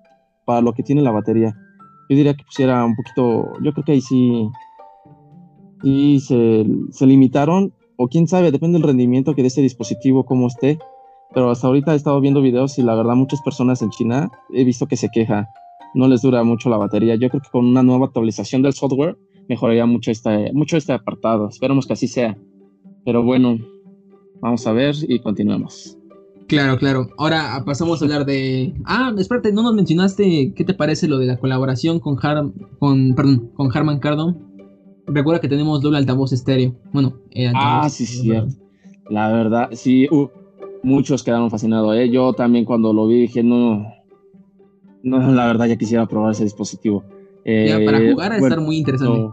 para 0.44 0.62
lo 0.62 0.72
que 0.72 0.82
tiene 0.82 1.02
la 1.02 1.10
batería. 1.10 1.54
Yo 2.08 2.16
diría 2.16 2.34
que 2.34 2.44
pusiera 2.44 2.84
un 2.84 2.96
poquito, 2.96 3.52
yo 3.62 3.72
creo 3.72 3.84
que 3.84 3.92
ahí 3.92 4.00
sí, 4.00 4.48
sí 5.82 6.20
se, 6.20 6.64
se 6.90 7.06
limitaron, 7.06 7.74
o 7.98 8.08
quién 8.08 8.26
sabe, 8.26 8.50
depende 8.50 8.78
del 8.78 8.86
rendimiento 8.86 9.34
que 9.34 9.42
de 9.42 9.48
este 9.48 9.60
dispositivo, 9.60 10.24
cómo 10.24 10.46
esté, 10.46 10.78
pero 11.34 11.50
hasta 11.50 11.66
ahorita 11.66 11.92
he 11.92 11.96
estado 11.96 12.18
viendo 12.22 12.40
videos 12.40 12.78
y 12.78 12.82
la 12.82 12.94
verdad 12.94 13.14
muchas 13.14 13.42
personas 13.42 13.82
en 13.82 13.90
China 13.90 14.30
he 14.54 14.64
visto 14.64 14.86
que 14.86 14.96
se 14.96 15.10
quejan 15.10 15.46
no 15.94 16.08
les 16.08 16.22
dura 16.22 16.42
mucho 16.44 16.68
la 16.68 16.76
batería. 16.76 17.14
Yo 17.16 17.28
creo 17.28 17.42
que 17.42 17.50
con 17.50 17.66
una 17.66 17.82
nueva 17.82 18.06
actualización 18.06 18.62
del 18.62 18.72
software 18.72 19.16
mejoraría 19.48 19.86
mucho 19.86 20.10
este, 20.10 20.52
mucho 20.52 20.76
este 20.76 20.92
apartado. 20.92 21.48
Esperemos 21.48 21.86
que 21.86 21.94
así 21.94 22.08
sea. 22.08 22.36
Pero 23.04 23.22
bueno, 23.22 23.58
vamos 24.40 24.66
a 24.66 24.72
ver 24.72 24.94
y 25.08 25.20
continuemos. 25.20 25.96
Claro, 26.46 26.78
claro. 26.78 27.08
Ahora 27.18 27.62
pasamos 27.66 28.00
a 28.00 28.04
hablar 28.04 28.24
de. 28.24 28.74
Ah, 28.84 29.12
espérate, 29.18 29.52
no 29.52 29.62
nos 29.62 29.74
mencionaste 29.74 30.54
qué 30.54 30.64
te 30.64 30.74
parece 30.74 31.06
lo 31.06 31.18
de 31.18 31.26
la 31.26 31.38
colaboración 31.38 32.00
con 32.00 32.16
Har 32.22 32.50
con, 32.78 33.14
perdón, 33.14 33.50
con 33.54 33.76
Harman 33.76 34.00
Kardon. 34.00 34.47
Recuerda 35.08 35.40
que 35.40 35.48
tenemos 35.48 35.80
doble 35.80 35.98
altavoz 35.98 36.32
estéreo. 36.32 36.74
Bueno, 36.92 37.14
eh, 37.30 37.50
Ah, 37.54 37.88
sí, 37.88 38.06
sí. 38.06 38.30
La 39.08 39.32
verdad, 39.32 39.70
sí. 39.72 40.06
Uh, 40.10 40.28
muchos 40.82 41.22
quedaron 41.22 41.50
fascinados. 41.50 41.96
¿eh? 41.96 42.10
Yo 42.10 42.32
también 42.32 42.64
cuando 42.64 42.92
lo 42.92 43.06
vi 43.06 43.22
dije, 43.22 43.42
no, 43.42 43.86
no, 45.02 45.32
la 45.32 45.46
verdad 45.46 45.66
ya 45.66 45.76
quisiera 45.76 46.06
probar 46.06 46.32
ese 46.32 46.44
dispositivo. 46.44 47.04
ya, 47.44 47.80
para 47.84 47.98
eh, 47.98 48.12
jugar 48.12 48.32
a 48.32 48.38
estar 48.38 48.60
muy 48.60 48.78
interesante. 48.78 49.32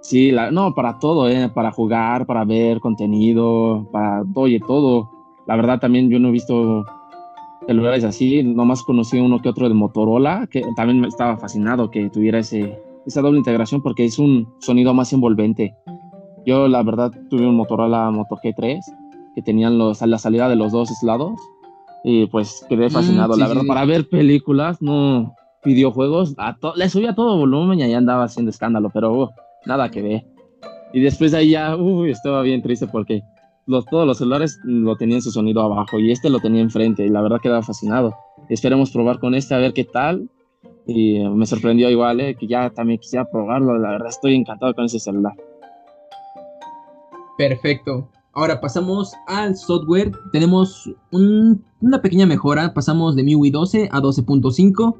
sí, 0.00 0.32
no, 0.52 0.74
para 0.74 0.98
todo, 0.98 1.28
eh, 1.28 1.50
para 1.52 1.72
jugar, 1.72 2.26
para 2.26 2.44
ver 2.44 2.80
contenido, 2.80 3.88
para 3.92 4.22
oye, 4.34 4.60
todo. 4.60 5.10
La 5.46 5.56
verdad 5.56 5.78
también 5.78 6.10
yo 6.10 6.18
no 6.18 6.28
he 6.28 6.32
visto 6.32 6.84
celulares 7.66 8.04
así, 8.04 8.42
nomás 8.42 8.82
conocí 8.82 9.18
uno 9.18 9.40
que 9.40 9.48
otro 9.48 9.68
de 9.68 9.74
Motorola, 9.74 10.48
que 10.50 10.64
también 10.74 11.00
me 11.00 11.08
estaba 11.08 11.36
fascinado 11.36 11.90
que 11.90 12.08
tuviera 12.10 12.38
ese, 12.38 12.80
esa 13.06 13.22
doble 13.22 13.38
integración 13.38 13.82
porque 13.82 14.04
es 14.04 14.18
un 14.18 14.48
sonido 14.60 14.92
más 14.94 15.12
envolvente. 15.12 15.74
Yo 16.44 16.68
la 16.68 16.82
verdad 16.82 17.12
tuve 17.30 17.46
un 17.46 17.56
Motorola 17.56 18.10
Moto 18.10 18.36
G3 18.36 18.80
que 19.34 19.42
tenían 19.42 19.78
los, 19.78 20.02
a 20.02 20.06
la 20.06 20.18
salida 20.18 20.48
de 20.48 20.56
los 20.56 20.72
dos 20.72 20.90
lados 21.02 21.38
y 22.04 22.26
pues 22.26 22.64
quedé 22.68 22.86
mm, 22.86 22.90
fascinado, 22.90 23.36
la 23.36 23.48
verdad, 23.48 23.64
para 23.66 23.84
ver 23.84 24.08
películas, 24.08 24.80
no 24.80 25.34
videojuegos, 25.64 26.34
a 26.38 26.56
le 26.76 26.88
subía 26.88 27.14
todo 27.14 27.36
volumen 27.36 27.80
y 27.80 27.82
ahí 27.82 27.94
andaba 27.94 28.24
haciendo 28.24 28.50
escándalo, 28.50 28.90
pero 28.94 29.12
uh, 29.12 29.28
nada 29.66 29.90
que 29.90 30.02
ver. 30.02 30.26
Y 30.92 31.00
después 31.00 31.32
de 31.32 31.38
ahí 31.38 31.50
ya, 31.50 31.76
uy, 31.76 32.10
estaba 32.10 32.42
bien 32.42 32.62
triste 32.62 32.86
porque 32.86 33.22
los, 33.66 33.84
todos 33.86 34.06
los 34.06 34.18
celulares 34.18 34.58
lo 34.64 34.96
tenían 34.96 35.20
su 35.20 35.32
sonido 35.32 35.60
abajo 35.62 35.98
y 35.98 36.12
este 36.12 36.30
lo 36.30 36.38
tenía 36.38 36.62
enfrente 36.62 37.04
y 37.04 37.08
la 37.08 37.20
verdad 37.20 37.40
quedaba 37.42 37.62
fascinado. 37.62 38.14
Esperemos 38.48 38.92
probar 38.92 39.18
con 39.18 39.34
este 39.34 39.54
a 39.54 39.58
ver 39.58 39.72
qué 39.72 39.84
tal. 39.84 40.30
Y 40.86 41.18
me 41.18 41.46
sorprendió 41.46 41.90
igual, 41.90 42.20
eh, 42.20 42.36
que 42.36 42.46
ya 42.46 42.70
también 42.70 43.00
quisiera 43.00 43.28
probarlo. 43.28 43.76
La 43.78 43.90
verdad 43.90 44.08
estoy 44.08 44.36
encantado 44.36 44.72
con 44.74 44.84
ese 44.84 45.00
celular. 45.00 45.34
Perfecto. 47.36 48.08
Ahora 48.32 48.60
pasamos 48.60 49.14
al 49.26 49.56
software. 49.56 50.12
Tenemos 50.32 50.88
una 51.10 52.02
pequeña 52.02 52.26
mejora. 52.26 52.72
Pasamos 52.72 53.16
de 53.16 53.24
MIUI 53.24 53.50
12 53.50 53.88
a 53.90 54.00
12.5. 54.00 54.96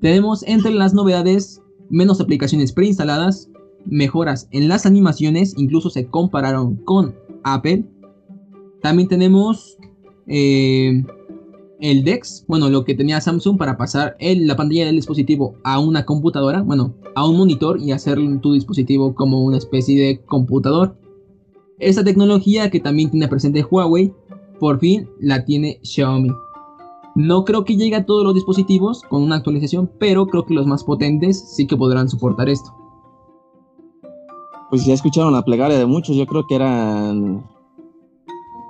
Tenemos 0.00 0.42
entre 0.44 0.72
las 0.72 0.94
novedades 0.94 1.62
menos 1.90 2.20
aplicaciones 2.20 2.72
preinstaladas, 2.72 3.50
mejoras 3.84 4.48
en 4.50 4.68
las 4.68 4.86
animaciones, 4.86 5.54
incluso 5.56 5.90
se 5.90 6.06
compararon 6.06 6.76
con 6.84 7.14
Apple. 7.44 7.84
También 8.82 9.08
tenemos 9.08 9.76
eh, 10.26 11.04
el 11.80 12.04
DeX, 12.04 12.44
bueno, 12.48 12.68
lo 12.68 12.84
que 12.84 12.94
tenía 12.94 13.20
Samsung 13.20 13.56
para 13.56 13.76
pasar 13.76 14.16
la 14.20 14.56
pantalla 14.56 14.86
del 14.86 14.96
dispositivo 14.96 15.54
a 15.62 15.78
una 15.78 16.04
computadora, 16.04 16.62
bueno, 16.62 16.94
a 17.14 17.26
un 17.26 17.36
monitor 17.36 17.80
y 17.80 17.92
hacer 17.92 18.18
tu 18.40 18.52
dispositivo 18.52 19.14
como 19.14 19.42
una 19.42 19.58
especie 19.58 20.00
de 20.00 20.20
computador. 20.24 20.96
Esta 21.78 22.02
tecnología 22.02 22.70
que 22.70 22.80
también 22.80 23.10
tiene 23.10 23.28
presente 23.28 23.64
Huawei, 23.64 24.12
por 24.58 24.80
fin 24.80 25.08
la 25.20 25.44
tiene 25.44 25.78
Xiaomi. 25.82 26.30
No 27.14 27.44
creo 27.44 27.64
que 27.64 27.76
llegue 27.76 27.96
a 27.96 28.06
todos 28.06 28.24
los 28.24 28.34
dispositivos 28.34 29.02
con 29.02 29.22
una 29.22 29.36
actualización, 29.36 29.90
pero 29.98 30.26
creo 30.26 30.44
que 30.44 30.54
los 30.54 30.66
más 30.66 30.84
potentes 30.84 31.54
sí 31.54 31.66
que 31.66 31.76
podrán 31.76 32.08
soportar 32.08 32.48
esto. 32.48 32.74
Pues 34.70 34.84
ya 34.84 34.94
escucharon 34.94 35.32
la 35.32 35.44
plegaria 35.44 35.78
de 35.78 35.86
muchos, 35.86 36.16
yo 36.16 36.26
creo 36.26 36.46
que 36.46 36.56
eran 36.56 37.44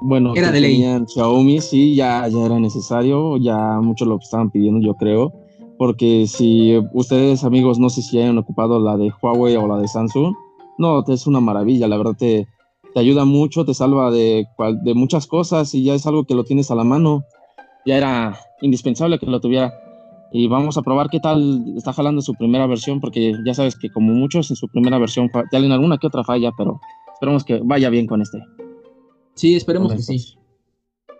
bueno, 0.00 0.34
era 0.34 0.52
de 0.52 0.60
ley. 0.60 0.84
Xiaomi 1.06 1.60
sí, 1.60 1.94
ya, 1.94 2.26
ya 2.28 2.46
era 2.46 2.58
necesario, 2.58 3.36
ya 3.36 3.80
muchos 3.80 4.08
lo 4.08 4.18
estaban 4.18 4.50
pidiendo, 4.50 4.80
yo 4.80 4.94
creo, 4.94 5.32
porque 5.78 6.26
si 6.26 6.76
ustedes 6.92 7.44
amigos 7.44 7.78
no 7.78 7.90
sé 7.90 8.02
si 8.02 8.18
hayan 8.18 8.38
ocupado 8.38 8.80
la 8.80 8.96
de 8.96 9.12
Huawei 9.22 9.56
o 9.56 9.66
la 9.66 9.78
de 9.78 9.88
Samsung, 9.88 10.34
no, 10.78 11.04
es 11.06 11.26
una 11.26 11.40
maravilla, 11.40 11.88
la 11.88 11.96
verdad 11.96 12.16
te, 12.16 12.46
te 12.94 13.00
ayuda 13.00 13.24
mucho, 13.24 13.64
te 13.64 13.74
salva 13.74 14.10
de, 14.10 14.46
de 14.82 14.94
muchas 14.94 15.26
cosas 15.26 15.74
y 15.74 15.82
ya 15.82 15.94
es 15.94 16.06
algo 16.06 16.24
que 16.24 16.34
lo 16.34 16.44
tienes 16.44 16.70
a 16.70 16.74
la 16.74 16.84
mano. 16.84 17.24
Ya 17.84 17.96
era 17.96 18.38
indispensable 18.62 19.18
que 19.18 19.26
lo 19.26 19.40
tuviera. 19.40 19.72
Y 20.30 20.46
vamos 20.46 20.76
a 20.76 20.82
probar 20.82 21.08
qué 21.08 21.20
tal 21.20 21.64
está 21.76 21.92
jalando 21.92 22.20
su 22.20 22.34
primera 22.34 22.66
versión, 22.66 23.00
porque 23.00 23.32
ya 23.46 23.54
sabes 23.54 23.76
que 23.76 23.90
como 23.90 24.12
muchos 24.12 24.50
en 24.50 24.56
su 24.56 24.68
primera 24.68 24.98
versión 24.98 25.30
tienen 25.50 25.72
alguna 25.72 25.96
que 25.98 26.06
otra 26.06 26.22
falla, 26.22 26.50
pero 26.56 26.80
esperemos 27.14 27.44
que 27.44 27.60
vaya 27.64 27.88
bien 27.88 28.06
con 28.06 28.20
este. 28.20 28.38
Sí, 29.38 29.54
esperemos 29.54 29.94
que 29.94 30.02
sí. 30.02 30.34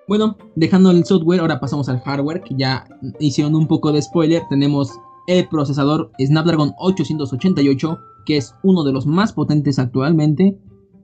Bueno, 0.09 0.37
dejando 0.57 0.91
el 0.91 1.05
software, 1.05 1.39
ahora 1.39 1.61
pasamos 1.61 1.89
al 1.89 2.01
hardware, 2.01 2.43
que 2.43 2.57
ya 2.57 2.85
hicieron 3.21 3.55
un 3.55 3.69
poco 3.69 3.93
de 3.93 4.03
spoiler. 4.03 4.43
Tenemos 4.51 4.91
el 5.29 5.47
procesador 5.49 6.11
Snapdragon 6.19 6.73
888, 6.79 7.97
que 8.27 8.39
es 8.39 8.57
uno 8.65 8.83
de 8.83 8.93
los 8.93 9.07
más 9.07 9.33
potentes 9.33 9.79
actualmente. 9.79 10.59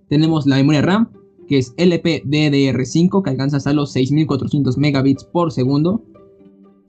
Tenemos 0.09 0.44
la 0.47 0.56
memoria 0.56 0.83
RAM, 0.83 1.12
que 1.47 1.59
es 1.59 1.76
LPDDR5, 1.76 3.23
que 3.23 3.30
alcanza 3.30 3.59
hasta 3.59 3.73
los 3.73 3.92
6400 3.92 4.76
megabits 4.76 5.23
por 5.23 5.52
segundo. 5.52 6.02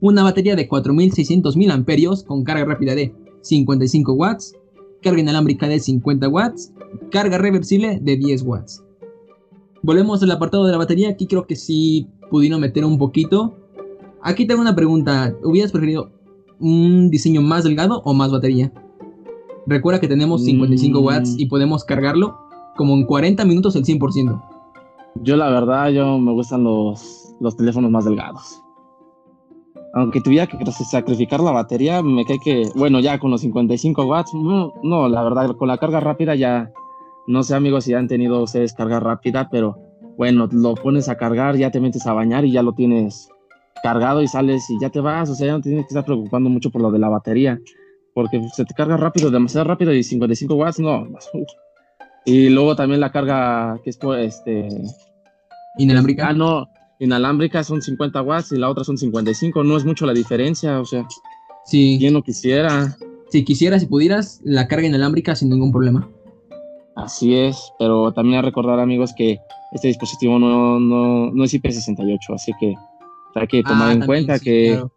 Una 0.00 0.24
batería 0.24 0.56
de 0.56 0.66
4600 0.66 1.56
mAh 1.56 1.84
con 2.26 2.42
carga 2.42 2.64
rápida 2.64 2.96
de 2.96 3.14
55 3.42 4.12
watts, 4.12 4.56
carga 5.02 5.20
inalámbrica 5.20 5.68
de 5.68 5.78
50 5.78 6.28
watts, 6.28 6.72
carga 7.12 7.38
reversible 7.38 8.00
de 8.02 8.16
10 8.16 8.42
watts. 8.42 8.82
Volvemos 9.82 10.22
al 10.22 10.30
apartado 10.30 10.64
de 10.64 10.72
la 10.72 10.78
batería, 10.78 11.10
aquí 11.10 11.26
creo 11.26 11.46
que 11.46 11.56
sí 11.56 12.08
pudieron 12.30 12.60
meter 12.60 12.84
un 12.84 12.98
poquito. 12.98 13.56
Aquí 14.22 14.46
tengo 14.46 14.60
una 14.60 14.74
pregunta, 14.74 15.34
¿hubieras 15.44 15.72
preferido 15.72 16.10
un 16.58 17.10
diseño 17.10 17.42
más 17.42 17.64
delgado 17.64 18.02
o 18.04 18.14
más 18.14 18.32
batería? 18.32 18.72
Recuerda 19.66 20.00
que 20.00 20.08
tenemos 20.08 20.44
55 20.44 21.00
watts 21.00 21.34
y 21.38 21.46
podemos 21.46 21.84
cargarlo 21.84 22.38
como 22.76 22.94
en 22.94 23.04
40 23.04 23.44
minutos 23.44 23.74
el 23.76 23.84
100%. 23.84 24.42
Yo 25.22 25.36
la 25.36 25.50
verdad, 25.50 25.88
yo 25.90 26.18
me 26.18 26.32
gustan 26.32 26.64
los, 26.64 27.34
los 27.40 27.56
teléfonos 27.56 27.90
más 27.90 28.04
delgados. 28.04 28.62
Aunque 29.94 30.20
tuviera 30.20 30.46
que 30.46 30.58
sacrificar 30.72 31.40
la 31.40 31.52
batería, 31.52 32.02
me 32.02 32.24
cae 32.24 32.38
que, 32.38 32.68
bueno, 32.76 33.00
ya 33.00 33.18
con 33.18 33.30
los 33.30 33.40
55 33.40 34.04
watts, 34.04 34.34
no, 34.34 34.74
no, 34.82 35.08
la 35.08 35.22
verdad, 35.22 35.56
con 35.56 35.68
la 35.68 35.78
carga 35.78 36.00
rápida 36.00 36.34
ya, 36.34 36.70
no 37.26 37.42
sé 37.42 37.54
amigos 37.54 37.84
si 37.84 37.94
han 37.94 38.08
tenido 38.08 38.42
ustedes 38.42 38.72
carga 38.72 39.00
rápida, 39.00 39.48
pero 39.50 39.78
bueno, 40.16 40.48
lo 40.50 40.74
pones 40.74 41.08
a 41.08 41.16
cargar, 41.16 41.56
ya 41.56 41.70
te 41.70 41.80
metes 41.80 42.06
a 42.06 42.12
bañar 42.12 42.44
y 42.44 42.52
ya 42.52 42.62
lo 42.62 42.72
tienes 42.72 43.28
cargado 43.82 44.22
y 44.22 44.28
sales 44.28 44.68
y 44.70 44.80
ya 44.80 44.90
te 44.90 45.00
vas, 45.00 45.28
o 45.30 45.34
sea, 45.34 45.48
ya 45.48 45.52
no 45.52 45.60
tienes 45.60 45.84
que 45.84 45.88
estar 45.88 46.04
preocupando 46.04 46.48
mucho 46.48 46.70
por 46.70 46.80
lo 46.80 46.90
de 46.90 46.98
la 46.98 47.08
batería, 47.08 47.60
porque 48.14 48.40
se 48.54 48.64
te 48.64 48.74
carga 48.74 48.96
rápido, 48.96 49.30
demasiado 49.30 49.64
rápido 49.64 49.92
y 49.92 50.02
55 50.02 50.54
watts, 50.54 50.78
no, 50.78 51.06
y 52.26 52.48
luego 52.48 52.74
también 52.74 53.00
la 53.00 53.12
carga 53.12 53.80
que 53.82 53.90
es 53.90 53.96
por 53.96 54.18
este. 54.18 54.68
Inalámbrica. 55.78 56.28
Ah, 56.28 56.32
no. 56.32 56.68
inalámbrica 56.98 57.62
son 57.62 57.80
50 57.80 58.20
watts 58.22 58.52
y 58.52 58.56
la 58.56 58.68
otra 58.68 58.82
son 58.82 58.98
55. 58.98 59.62
No 59.62 59.76
es 59.76 59.84
mucho 59.84 60.04
la 60.06 60.12
diferencia, 60.12 60.80
o 60.80 60.84
sea. 60.84 61.06
Sí. 61.64 61.96
¿Quién 61.98 62.14
lo 62.14 62.22
quisiera? 62.22 62.96
Si 63.30 63.44
quisieras, 63.44 63.82
si 63.82 63.86
pudieras, 63.86 64.40
la 64.44 64.66
carga 64.66 64.86
inalámbrica 64.86 65.36
sin 65.36 65.50
ningún 65.50 65.70
problema. 65.70 66.08
Así 66.96 67.34
es, 67.34 67.72
pero 67.78 68.12
también 68.12 68.38
a 68.38 68.42
recordar, 68.42 68.80
amigos, 68.80 69.12
que 69.14 69.38
este 69.72 69.88
dispositivo 69.88 70.38
no, 70.38 70.80
no, 70.80 71.30
no 71.30 71.44
es 71.44 71.52
IP68, 71.54 72.34
así 72.34 72.52
que 72.58 72.74
hay 73.34 73.46
que 73.46 73.62
tomar 73.62 73.90
Ah, 73.90 73.92
en 73.92 74.06
cuenta 74.06 74.38
sí, 74.38 74.44
que 74.44 74.66
claro. 74.72 74.92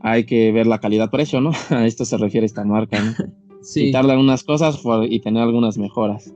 hay 0.00 0.24
que 0.24 0.50
ver 0.52 0.66
la 0.66 0.80
calidad-precio, 0.80 1.40
¿no? 1.40 1.52
A 1.70 1.86
esto 1.86 2.04
se 2.04 2.16
refiere 2.18 2.46
esta 2.46 2.64
marca, 2.64 3.00
¿no? 3.00 3.12
Sí. 3.62 3.86
quitarle 3.86 4.12
algunas 4.12 4.44
cosas 4.44 4.80
y 5.08 5.18
tener 5.18 5.42
algunas 5.42 5.76
mejoras. 5.76 6.32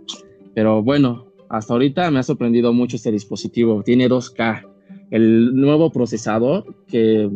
Pero 0.52 0.82
bueno, 0.82 1.26
hasta 1.48 1.74
ahorita 1.74 2.10
me 2.10 2.18
ha 2.18 2.22
sorprendido 2.24 2.72
mucho 2.72 2.96
este 2.96 3.12
dispositivo. 3.12 3.84
Tiene 3.84 4.08
2K, 4.08 4.66
el 5.12 5.54
nuevo 5.54 5.90
procesador 5.90 6.64
que, 6.88 7.30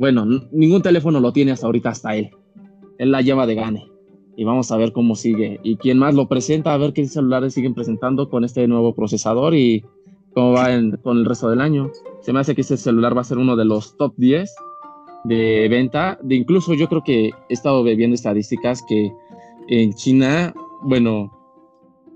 bueno, 0.00 0.26
ningún 0.50 0.82
teléfono 0.82 1.20
lo 1.20 1.32
tiene 1.32 1.52
hasta 1.52 1.66
ahorita, 1.66 1.90
hasta 1.90 2.16
él. 2.16 2.30
Él 2.98 3.12
la 3.12 3.20
lleva 3.20 3.46
de 3.46 3.54
gane. 3.54 3.86
Y 4.38 4.44
vamos 4.44 4.70
a 4.70 4.76
ver 4.76 4.92
cómo 4.92 5.16
sigue. 5.16 5.58
Y 5.64 5.76
quién 5.76 5.98
más 5.98 6.14
lo 6.14 6.28
presenta, 6.28 6.72
a 6.72 6.78
ver 6.78 6.92
qué 6.92 7.04
celulares 7.06 7.54
siguen 7.54 7.74
presentando 7.74 8.30
con 8.30 8.44
este 8.44 8.66
nuevo 8.68 8.94
procesador 8.94 9.54
y 9.56 9.84
cómo 10.32 10.52
va 10.52 10.72
en- 10.72 10.96
con 11.02 11.18
el 11.18 11.24
resto 11.24 11.50
del 11.50 11.60
año. 11.60 11.90
Se 12.20 12.32
me 12.32 12.38
hace 12.38 12.54
que 12.54 12.60
este 12.60 12.76
celular 12.76 13.16
va 13.16 13.22
a 13.22 13.24
ser 13.24 13.38
uno 13.38 13.56
de 13.56 13.64
los 13.64 13.96
top 13.96 14.14
10 14.16 14.54
de 15.24 15.66
venta. 15.68 16.18
De 16.22 16.36
incluso 16.36 16.74
yo 16.74 16.88
creo 16.88 17.02
que 17.02 17.26
he 17.48 17.52
estado 17.52 17.82
viendo 17.82 18.14
estadísticas 18.14 18.80
que 18.88 19.12
en 19.66 19.92
China, 19.94 20.54
bueno, 20.82 21.32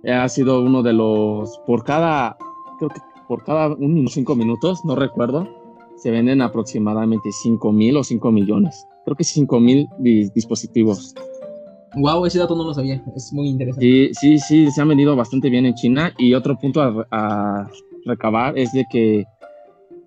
ha 0.05 0.29
sido 0.29 0.63
uno 0.63 0.85
de 0.85 0.93
los 0.93 1.59
por 1.67 1.83
cada, 1.83 2.37
creo 2.79 2.89
que 2.91 3.01
por 3.27 3.43
cada 3.43 3.75
un 3.75 3.95
minuto, 3.95 4.13
cinco 4.15 4.37
minutos, 4.37 4.85
no 4.85 4.95
recuerdo, 4.95 5.49
se 5.97 6.13
venden 6.13 6.41
aproximadamente 6.41 7.31
5 7.33 7.73
mil 7.73 7.97
o 7.97 8.05
5 8.05 8.31
millones. 8.31 8.87
Creo 9.05 9.17
que 9.17 9.25
5 9.25 9.59
mil 9.59 9.89
dispositivos. 9.99 11.15
Wow, 11.95 12.25
ese 12.27 12.39
dato 12.39 12.55
no 12.57 12.65
lo 12.65 12.75
sabía. 12.75 13.03
Es 13.15 13.33
muy 13.33 13.49
interesante. 13.49 13.85
Sí, 13.85 14.11
sí, 14.15 14.39
sí, 14.39 14.71
se 14.71 14.81
han 14.81 14.89
vendido 14.89 15.15
bastante 15.17 15.51
bien 15.51 15.67
en 15.67 15.75
China. 15.75 16.13
Y 16.19 16.35
otro 16.35 16.59
punto 16.59 16.81
a, 16.81 17.07
a 17.11 17.69
recabar 18.07 18.57
es 18.59 18.73
de 18.73 18.87
que 18.91 19.25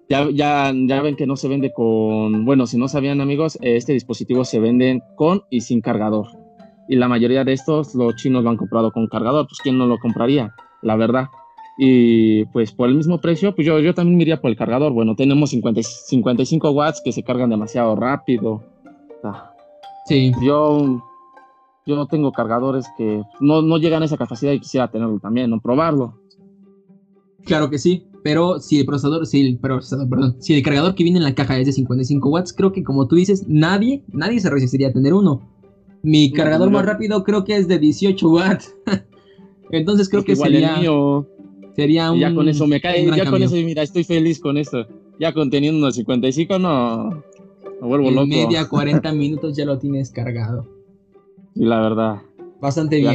ya, 0.09 0.27
ya, 0.31 0.71
ya 0.75 1.01
ven 1.01 1.15
que 1.15 1.27
no 1.27 1.35
se 1.35 1.47
vende 1.47 1.71
con, 1.73 2.45
bueno, 2.45 2.65
si 2.67 2.77
no 2.77 2.87
sabían 2.87 3.21
amigos, 3.21 3.57
este 3.61 3.93
dispositivo 3.93 4.45
se 4.45 4.59
venden 4.59 5.03
con 5.15 5.43
y 5.49 5.61
sin 5.61 5.81
cargador. 5.81 6.27
Y 6.87 6.95
la 6.95 7.07
mayoría 7.07 7.43
de 7.43 7.53
estos 7.53 7.95
los 7.95 8.15
chinos 8.15 8.43
lo 8.43 8.49
han 8.51 8.57
comprado 8.57 8.91
con 8.91 9.07
cargador, 9.07 9.47
pues 9.47 9.59
¿quién 9.61 9.77
no 9.77 9.85
lo 9.87 9.97
compraría? 9.97 10.53
La 10.81 10.95
verdad. 10.95 11.25
Y 11.77 12.45
pues 12.45 12.71
por 12.71 12.87
el 12.89 12.95
mismo 12.95 13.19
precio, 13.19 13.53
pues 13.53 13.65
yo, 13.67 13.79
yo 13.79 13.93
también 13.93 14.17
me 14.17 14.23
iría 14.23 14.39
por 14.39 14.49
el 14.49 14.55
cargador. 14.57 14.93
Bueno, 14.93 15.15
tenemos 15.15 15.49
50, 15.49 15.79
y- 15.81 15.83
55 15.83 16.71
watts 16.71 17.01
que 17.03 17.11
se 17.11 17.23
cargan 17.23 17.49
demasiado 17.49 17.95
rápido. 17.95 18.63
Ah, 19.23 19.51
Sí. 20.07 20.31
yo, 20.43 21.01
yo 21.85 22.05
tengo 22.07 22.31
cargadores 22.31 22.85
que 22.97 23.21
no, 23.39 23.61
no 23.61 23.77
llegan 23.77 24.01
a 24.01 24.05
esa 24.05 24.17
capacidad 24.17 24.51
y 24.51 24.59
quisiera 24.59 24.89
tenerlo 24.89 25.19
también, 25.19 25.49
no 25.49 25.59
probarlo. 25.59 26.19
Claro 27.45 27.69
que 27.69 27.77
sí, 27.77 28.07
pero 28.23 28.59
si 28.59 28.79
el 28.79 28.85
procesador, 28.87 29.27
si 29.27 29.41
el 29.45 29.57
procesador, 29.59 30.09
perdón, 30.09 30.35
si 30.39 30.55
el 30.55 30.63
cargador 30.63 30.95
que 30.95 31.03
viene 31.03 31.19
en 31.19 31.23
la 31.23 31.35
caja 31.35 31.59
es 31.59 31.67
de 31.67 31.73
55 31.73 32.27
watts, 32.29 32.53
creo 32.53 32.71
que 32.71 32.83
como 32.83 33.07
tú 33.07 33.15
dices, 33.15 33.45
nadie, 33.47 34.03
nadie 34.11 34.39
se 34.39 34.49
resistiría 34.49 34.87
a 34.87 34.93
tener 34.93 35.13
uno. 35.13 35.41
Mi 36.01 36.29
No, 36.29 36.35
cargador 36.35 36.67
no. 36.71 36.77
más 36.77 36.85
rápido 36.85 37.23
creo 37.23 37.43
que 37.43 37.55
es 37.55 37.67
de 37.67 37.77
18 37.77 38.27
watts. 38.29 38.75
Entonces 39.71 40.09
creo 40.09 40.23
que 40.23 40.35
sería, 40.35 40.77
mío. 40.77 41.27
sería 41.75 42.11
un 42.11 42.19
ya 42.19 42.33
con 42.33 42.47
eso 42.49 42.65
me 42.67 42.81
cae, 42.81 43.05
ya 43.15 43.29
con 43.29 43.41
eso, 43.43 43.55
mira, 43.55 43.83
estoy 43.83 44.03
feliz 44.03 44.39
con 44.39 44.57
esto. 44.57 44.85
Ya 45.19 45.31
conteniendo 45.33 45.77
unos 45.79 45.95
55, 45.95 46.57
no, 46.59 47.23
me 47.81 47.87
vuelvo 47.87 48.07
En 48.09 48.15
loco. 48.15 48.27
media 48.27 48.65
40 48.69 49.11
minutos 49.13 49.55
ya 49.55 49.65
lo 49.65 49.77
tienes 49.77 50.09
cargado. 50.11 50.65
Sí, 51.55 51.63
la 51.63 51.79
verdad. 51.81 52.17
Bastante 52.61 52.97
bien. 52.97 53.13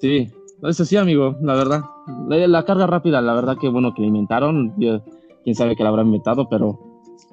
Sí, 0.00 0.28
eso 0.62 0.84
sí, 0.84 0.96
amigo, 0.96 1.36
la 1.40 1.54
verdad. 1.54 1.80
La, 2.28 2.46
la 2.46 2.64
carga 2.64 2.86
rápida, 2.86 3.20
la 3.20 3.34
verdad 3.34 3.56
que 3.58 3.68
bueno 3.68 3.94
que 3.94 4.02
la 4.02 4.08
inventaron. 4.08 4.74
Yo- 4.78 5.00
quién 5.42 5.56
sabe 5.56 5.76
que 5.76 5.82
la 5.82 5.90
habrá 5.90 6.02
inventado, 6.02 6.48
pero 6.48 6.78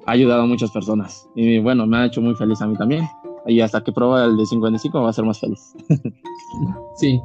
ha 0.06 0.12
ayudado 0.12 0.42
a 0.42 0.46
muchas 0.46 0.70
personas. 0.70 1.28
Y 1.34 1.58
bueno, 1.60 1.86
me 1.86 1.96
ha 1.98 2.06
hecho 2.06 2.20
muy 2.20 2.34
feliz 2.34 2.60
a 2.60 2.66
mí 2.66 2.76
también. 2.76 3.06
Y 3.46 3.60
hasta 3.60 3.82
que 3.82 3.90
prueba 3.92 4.24
el 4.24 4.36
de 4.36 4.46
55 4.46 5.00
va 5.02 5.08
a 5.10 5.12
ser 5.12 5.24
más 5.24 5.40
feliz. 5.40 5.74
Sí. 6.96 7.20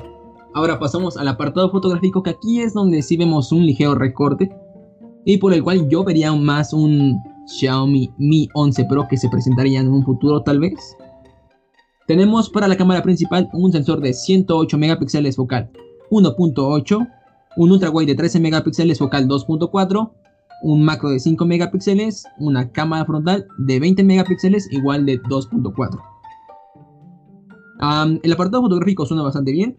Ahora 0.53 0.79
pasamos 0.79 1.17
al 1.17 1.27
apartado 1.27 1.69
fotográfico, 1.69 2.23
que 2.23 2.31
aquí 2.31 2.61
es 2.61 2.73
donde 2.73 3.01
sí 3.01 3.15
vemos 3.17 3.51
un 3.51 3.65
ligero 3.65 3.93
recorte. 3.95 4.49
Y 5.25 5.37
por 5.37 5.53
el 5.53 5.61
cual 5.61 5.87
yo 5.89 6.03
vería 6.03 6.33
más 6.33 6.73
un 6.73 7.17
Xiaomi 7.47 8.09
Mi 8.17 8.47
11 8.53 8.85
Pro 8.85 9.05
que 9.09 9.17
se 9.17 9.29
presentaría 9.29 9.81
en 9.81 9.89
un 9.89 10.03
futuro 10.03 10.41
tal 10.41 10.59
vez. 10.59 10.95
Tenemos 12.07 12.49
para 12.49 12.69
la 12.69 12.77
cámara 12.77 13.03
principal 13.03 13.49
un 13.51 13.73
sensor 13.73 13.99
de 13.99 14.13
108 14.13 14.77
megapíxeles 14.77 15.35
focal 15.35 15.69
1.8, 16.09 17.07
un 17.57 17.71
ultra 17.71 17.89
wide 17.89 18.13
de 18.13 18.15
13 18.15 18.39
megapíxeles 18.39 18.97
focal 18.97 19.27
2.4, 19.27 20.09
un 20.63 20.83
macro 20.83 21.09
de 21.09 21.19
5 21.19 21.45
megapíxeles, 21.45 22.23
una 22.39 22.71
cámara 22.71 23.05
frontal 23.05 23.45
de 23.57 23.81
20 23.81 24.05
megapíxeles 24.05 24.71
igual 24.71 25.05
de 25.05 25.21
2.4. 25.23 26.01
Am, 27.79 28.21
el 28.23 28.31
apartado 28.31 28.63
fotográfico 28.63 29.05
suena 29.05 29.23
bastante 29.23 29.51
bien. 29.51 29.77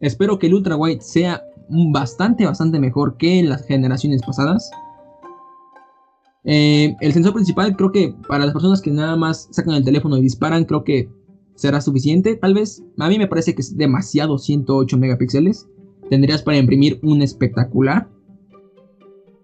Espero 0.00 0.38
que 0.38 0.48
el 0.48 0.54
ultra 0.54 0.76
wide 0.76 1.00
sea 1.00 1.42
bastante, 1.70 2.44
bastante 2.44 2.78
mejor 2.78 3.16
que 3.16 3.38
en 3.38 3.48
las 3.48 3.64
generaciones 3.66 4.20
pasadas. 4.20 4.70
Eh, 6.44 6.94
el 7.00 7.12
sensor 7.14 7.32
principal 7.32 7.74
creo 7.74 7.90
que 7.90 8.14
para 8.28 8.44
las 8.44 8.52
personas 8.52 8.82
que 8.82 8.90
nada 8.90 9.16
más 9.16 9.48
sacan 9.50 9.74
el 9.74 9.84
teléfono 9.84 10.18
y 10.18 10.22
disparan 10.22 10.64
creo 10.64 10.84
que 10.84 11.08
será 11.60 11.80
suficiente. 11.82 12.36
Tal 12.36 12.54
vez 12.54 12.82
a 12.98 13.08
mí 13.08 13.18
me 13.18 13.26
parece 13.26 13.54
que 13.54 13.60
es 13.60 13.76
demasiado 13.76 14.38
108 14.38 14.96
megapíxeles. 14.96 15.68
Tendrías 16.08 16.42
para 16.42 16.56
imprimir 16.56 16.98
un 17.02 17.20
espectacular. 17.20 18.08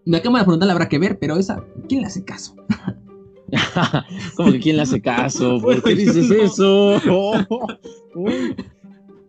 La 0.07 0.23
cámara 0.23 0.45
frontal 0.45 0.71
habrá 0.71 0.89
que 0.89 0.99
ver, 0.99 1.19
pero 1.19 1.37
esa, 1.37 1.63
¿quién 1.89 2.01
le 2.01 2.07
hace 2.07 2.25
caso? 2.25 2.55
Como 4.37 4.53
que 4.53 4.61
quién 4.61 4.77
le 4.77 4.83
hace 4.83 5.01
caso, 5.01 5.59
¿por 5.63 5.75
qué 5.77 5.95
Bueno, 5.95 6.13
dices 6.13 6.31
eso? 6.31 7.01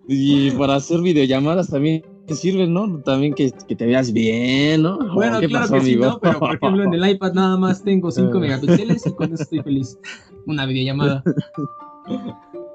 Y 0.09 0.51
para 0.51 0.75
hacer 0.75 1.01
videollamadas 1.01 1.67
también 1.69 2.01
te 2.27 2.33
sirve, 2.35 2.65
¿no? 2.65 2.99
También 3.01 3.33
que, 3.33 3.51
que 3.67 3.75
te 3.75 3.85
veas 3.85 4.13
bien, 4.13 4.83
¿no? 4.83 4.97
Bueno, 5.13 5.41
¿Qué 5.41 5.47
claro 5.49 5.65
pasó, 5.65 5.73
que 5.73 5.81
sí, 5.81 5.93
amigo? 5.95 6.05
¿no? 6.05 6.19
Pero 6.21 6.39
por 6.39 6.55
ejemplo 6.55 6.83
en 6.85 6.93
el 6.93 7.09
iPad 7.09 7.33
nada 7.33 7.57
más 7.57 7.83
tengo 7.83 8.09
5 8.09 8.37
Eh. 8.37 8.39
megapíxeles 8.39 9.05
y 9.05 9.11
con 9.11 9.33
eso 9.33 9.43
estoy 9.43 9.59
feliz. 9.63 9.99
Una 10.45 10.65
videollamada. 10.65 11.21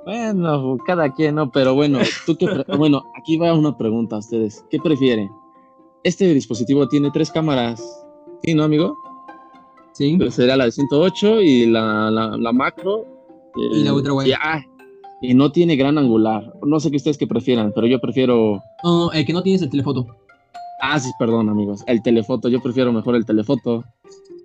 Bueno, 0.05 0.77
cada 0.87 1.13
quien, 1.13 1.37
¿no? 1.37 1.51
Pero 1.51 1.75
bueno, 1.75 1.99
tú 2.27 2.37
qué 2.37 2.47
bueno, 2.77 3.03
aquí 3.19 3.37
va 3.37 3.55
una 3.55 3.77
pregunta 3.77 4.17
a 4.17 4.19
ustedes. 4.19 4.65
¿Qué 4.71 4.79
prefieren? 4.79 5.31
Este 6.05 6.33
dispositivo 6.35 6.89
tiene 6.89 7.11
tres 7.13 7.31
cámaras, 7.31 7.81
¿sí, 8.43 8.55
no, 8.55 8.65
amigo? 8.65 8.97
¿Sí? 9.93 10.17
Pues 10.17 10.35
sería 10.35 10.57
la 10.57 10.65
de 10.65 10.73
108 10.73 11.41
y 11.43 11.67
la, 11.67 12.11
la, 12.11 12.37
la 12.37 12.53
macro. 12.53 13.05
eh, 13.57 13.79
Y 13.79 13.85
la 13.85 13.95
ultra 13.95 14.13
wide. 14.15 14.31
Y, 14.31 14.33
ah, 14.33 14.61
y 15.21 15.35
no 15.35 15.53
tiene 15.53 15.77
gran 15.77 15.99
angular. 15.99 16.53
No 16.67 16.81
sé 16.81 16.91
qué 16.91 16.97
ustedes 16.97 17.19
que 17.19 17.27
prefieran, 17.29 17.73
pero 17.75 17.87
yo 17.87 18.01
prefiero. 18.01 18.61
No, 18.83 19.13
el 19.13 19.25
que 19.25 19.33
no 19.33 19.43
tienes 19.43 19.63
el 19.63 19.71
telefoto. 19.71 20.07
Ah, 20.81 20.99
sí, 20.99 21.11
perdón, 21.19 21.49
amigos. 21.49 21.83
El 21.87 22.03
telefoto, 22.03 22.49
yo 22.49 22.61
prefiero 22.61 22.93
mejor 22.93 23.15
el 23.15 23.25
telefoto. 23.25 23.85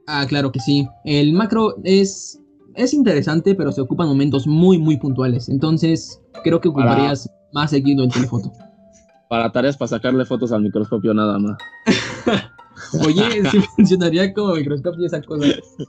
Ah, 0.05 0.25
claro 0.29 0.51
que 0.51 0.59
sí. 0.59 0.87
El 1.03 1.33
macro 1.33 1.73
es, 1.83 2.39
es 2.77 2.93
interesante, 2.93 3.55
pero 3.55 3.71
se 3.73 3.81
ocupa 3.81 4.03
en 4.03 4.09
momentos 4.09 4.47
muy, 4.47 4.77
muy 4.77 4.97
puntuales. 4.97 5.49
Entonces, 5.49 6.21
creo 6.43 6.61
que 6.61 6.71
Para- 6.71 6.91
ocuparías 6.91 7.29
más 7.53 7.71
seguido 7.71 8.03
el 8.03 8.11
telefoto. 8.11 8.51
Para 9.29 9.51
tareas 9.51 9.75
para 9.75 9.89
sacarle 9.89 10.23
fotos 10.23 10.53
al 10.53 10.61
microscopio 10.61 11.13
nada 11.13 11.37
más. 11.37 11.57
Oye, 13.05 13.43
sí 13.51 13.59
funcionaría 13.75 14.33
como 14.33 14.53
microscopio 14.55 15.05
esa 15.05 15.21
cosa. 15.21 15.45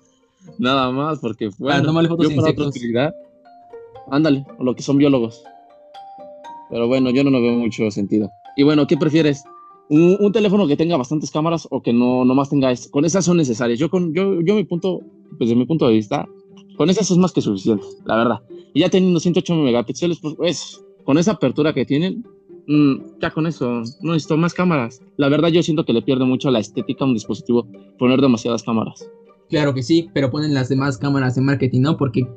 Nada 0.58 0.90
más, 0.90 1.20
porque 1.20 1.50
bueno, 1.58 1.82
tomarle 1.84 2.08
fotos 2.08 2.30
yo 2.30 2.36
para 2.36 2.50
otra 2.50 2.66
utilidad. 2.66 3.14
Ándale, 4.10 4.44
o 4.58 4.64
lo 4.64 4.74
que 4.74 4.82
son 4.82 4.96
biólogos. 4.96 5.44
Pero 6.70 6.88
bueno, 6.88 7.10
yo 7.10 7.22
no 7.22 7.30
lo 7.30 7.40
veo 7.40 7.52
mucho 7.52 7.88
sentido. 7.92 8.28
Y 8.56 8.64
bueno, 8.64 8.86
¿qué 8.88 8.96
prefieres? 8.96 9.44
¿Un, 9.88 10.16
un 10.18 10.32
teléfono 10.32 10.66
que 10.66 10.76
tenga 10.76 10.96
bastantes 10.96 11.30
cámaras 11.30 11.68
o 11.70 11.80
que 11.80 11.92
no 11.92 12.24
nomás 12.24 12.48
tenga 12.50 12.72
es- 12.72 12.88
con 12.88 13.04
esas 13.04 13.24
son 13.24 13.36
necesarias? 13.36 13.78
Yo 13.78 13.88
con 13.88 14.12
yo 14.14 14.40
yo 14.40 14.54
mi 14.56 14.64
punto, 14.64 14.98
pues, 15.38 15.48
desde 15.50 15.54
mi 15.54 15.64
punto 15.66 15.86
de 15.86 15.92
vista, 15.94 16.26
con 16.76 16.90
esas 16.90 17.10
es 17.10 17.16
más 17.16 17.32
que 17.32 17.40
suficiente, 17.40 17.84
la 18.04 18.16
verdad. 18.16 18.40
Y 18.74 18.80
ya 18.80 18.88
teniendo 18.88 19.20
108 19.20 19.54
megapíxeles, 19.54 20.18
pues, 20.20 20.34
pues, 20.36 20.84
con 21.04 21.18
esa 21.18 21.32
apertura 21.32 21.72
que 21.72 21.84
tienen, 21.84 22.24
mm, 22.66 23.20
ya 23.20 23.30
con 23.30 23.46
eso, 23.46 23.82
no 24.02 24.12
necesito 24.12 24.36
más 24.36 24.54
cámaras. 24.54 25.00
La 25.16 25.28
verdad 25.28 25.48
yo 25.48 25.62
siento 25.62 25.84
que 25.84 25.92
le 25.92 26.02
pierde 26.02 26.24
mucho 26.24 26.50
la 26.50 26.58
estética 26.58 27.04
a 27.04 27.08
un 27.08 27.14
dispositivo 27.14 27.66
poner 27.98 28.20
demasiadas 28.20 28.62
cámaras. 28.62 29.10
Claro 29.48 29.72
que 29.72 29.82
sí, 29.82 30.08
pero 30.12 30.30
ponen 30.30 30.54
las 30.54 30.68
demás 30.68 30.98
cámaras 30.98 31.34
de 31.34 31.40
marketing, 31.40 31.80
¿no? 31.80 31.96
Porque 31.96 32.28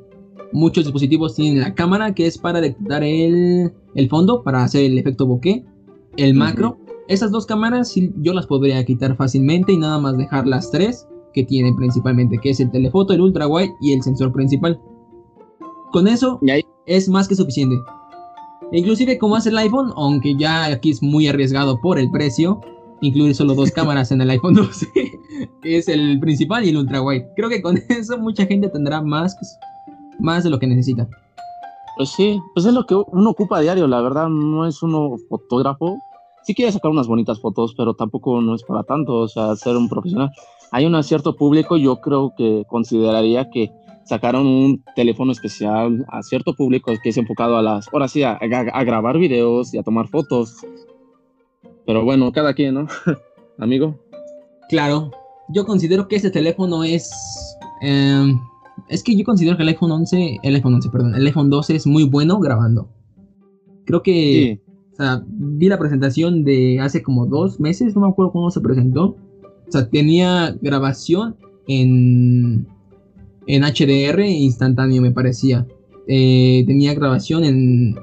muchos 0.54 0.86
dispositivos 0.86 1.36
tienen 1.36 1.60
la 1.60 1.76
cámara 1.76 2.14
que 2.14 2.26
es 2.26 2.38
para 2.38 2.62
detectar 2.62 3.04
el, 3.04 3.72
el 3.96 4.10
fondo, 4.10 4.44
para 4.44 4.64
hacer 4.64 4.86
el 4.86 4.98
efecto 4.98 5.26
bokeh, 5.26 5.66
el 6.18 6.34
macro, 6.34 6.78
Esas 7.08 7.32
dos 7.32 7.46
cámaras 7.46 7.94
yo 7.96 8.34
las 8.34 8.48
podría 8.48 8.84
quitar 8.86 9.16
fácilmente 9.16 9.74
y 9.74 9.78
nada 9.78 10.00
más 10.00 10.18
dejar 10.18 10.48
las 10.48 10.72
tres 10.72 11.08
que 11.34 11.44
tienen 11.44 11.76
principalmente, 11.76 12.38
que 12.38 12.52
es 12.52 12.60
el 12.60 12.72
telefoto, 12.72 13.14
el 13.14 13.22
ultra 13.22 13.48
wide 13.48 13.74
y 13.82 13.94
el 13.94 14.02
sensor 14.02 14.32
principal. 14.32 14.80
Con 15.92 16.08
eso 16.08 16.40
es 16.86 17.10
más 17.10 17.28
que 17.28 17.36
suficiente. 17.36 17.76
Inclusive 18.72 19.18
como 19.18 19.36
hace 19.36 19.50
el 19.50 19.58
iPhone, 19.58 19.92
aunque 19.96 20.36
ya 20.38 20.66
aquí 20.66 20.92
es 20.92 21.04
muy 21.04 21.28
arriesgado 21.28 21.80
por 21.82 22.00
el 22.00 22.10
precio, 22.10 22.62
incluir 23.02 23.36
solo 23.36 23.54
dos 23.54 23.72
cámaras 23.76 24.12
en 24.12 24.22
el 24.22 24.30
iPhone 24.30 24.54
12, 24.54 24.88
que 25.62 25.78
es 25.78 25.88
el 25.90 26.20
principal 26.20 26.64
y 26.66 26.70
el 26.70 26.78
ultra 26.78 27.02
wide. 27.02 27.28
Creo 27.36 27.50
que 27.50 27.62
con 27.62 27.78
eso 27.90 28.18
mucha 28.18 28.46
gente 28.46 28.70
tendrá 28.70 29.02
más, 29.02 29.36
más 30.20 30.44
de 30.44 30.50
lo 30.50 30.60
que 30.60 30.68
necesita. 30.68 31.08
Pues 31.98 32.10
sí, 32.10 32.40
pues 32.54 32.66
es 32.66 32.74
lo 32.74 32.86
que 32.86 32.96
uno 32.96 33.30
ocupa 33.30 33.58
a 33.58 33.62
diario, 33.62 33.88
la 33.88 34.02
verdad, 34.02 34.30
no 34.30 34.66
es 34.66 34.82
uno 34.82 35.18
fotógrafo. 35.30 35.98
Sí 36.44 36.56
quiere 36.56 36.72
sacar 36.72 36.90
unas 36.90 37.08
bonitas 37.08 37.40
fotos, 37.40 37.76
pero 37.76 37.94
tampoco 37.94 38.42
no 38.42 38.56
es 38.56 38.64
para 38.64 38.84
tanto, 38.84 39.18
o 39.18 39.28
sea, 39.28 39.56
ser 39.56 39.76
un 39.76 39.90
profesional. 39.90 40.32
Hay 40.72 40.86
un 40.86 41.04
cierto 41.04 41.36
público, 41.36 41.76
yo 41.76 42.00
creo 42.00 42.34
que 42.38 42.64
consideraría 42.70 43.50
que 43.50 43.72
sacaron 44.06 44.48
un 44.48 44.84
teléfono 44.96 45.32
especial 45.32 46.06
a 46.10 46.24
cierto 46.24 46.54
público 46.54 46.94
que 47.04 47.10
es 47.10 47.18
enfocado 47.18 47.58
a 47.58 47.62
las, 47.62 47.88
ahora 47.94 48.08
sí, 48.08 48.24
a, 48.24 48.40
grabar 48.40 49.18
videos 49.18 49.74
y 49.74 49.78
a 49.78 49.84
tomar 49.84 50.08
fotos. 50.08 50.56
Pero 51.86 52.06
bueno, 52.06 52.32
cada 52.32 52.54
quien, 52.54 52.76
¿no? 52.76 52.88
Amigo. 53.60 54.00
Claro, 54.70 55.12
yo 55.50 55.66
considero 55.66 56.08
que 56.08 56.16
este 56.16 56.32
teléfono 56.32 56.84
es... 56.86 57.12
Em, 57.82 58.40
es 58.88 59.04
que 59.04 59.16
yo 59.16 59.26
considero 59.26 59.58
que 59.58 59.64
el 59.64 59.70
iPhone 59.70 59.92
11, 59.92 60.40
el 60.42 60.56
iPhone 60.56 60.76
11, 60.76 60.90
perdón, 60.90 61.16
el 61.16 61.26
iPhone 61.26 61.50
12 61.50 61.76
es 61.76 61.86
muy 61.86 62.06
bueno 62.06 62.40
grabando. 62.40 62.90
Creo 63.86 64.02
que, 64.04 64.62
o 64.94 64.96
sea, 64.96 65.24
vi 65.28 65.68
la 65.68 65.78
presentación 65.78 66.44
de 66.44 66.80
hace 66.80 67.04
como 67.04 67.26
dos 67.26 67.60
meses, 67.60 67.94
no 67.96 68.02
me 68.02 68.08
acuerdo 68.08 68.32
cómo 68.32 68.52
se 68.52 68.62
presentó. 68.62 69.18
O 69.72 69.80
sea, 69.80 69.90
tenía 69.90 70.54
grabación 70.62 71.38
en, 71.66 72.68
en 73.48 73.64
HDR 73.64 74.20
instantáneo, 74.20 75.02
me 75.02 75.12
parecía. 75.12 75.66
Eh, 76.08 76.66
tenía 76.68 76.94
grabación 76.94 77.46
en, 77.46 77.96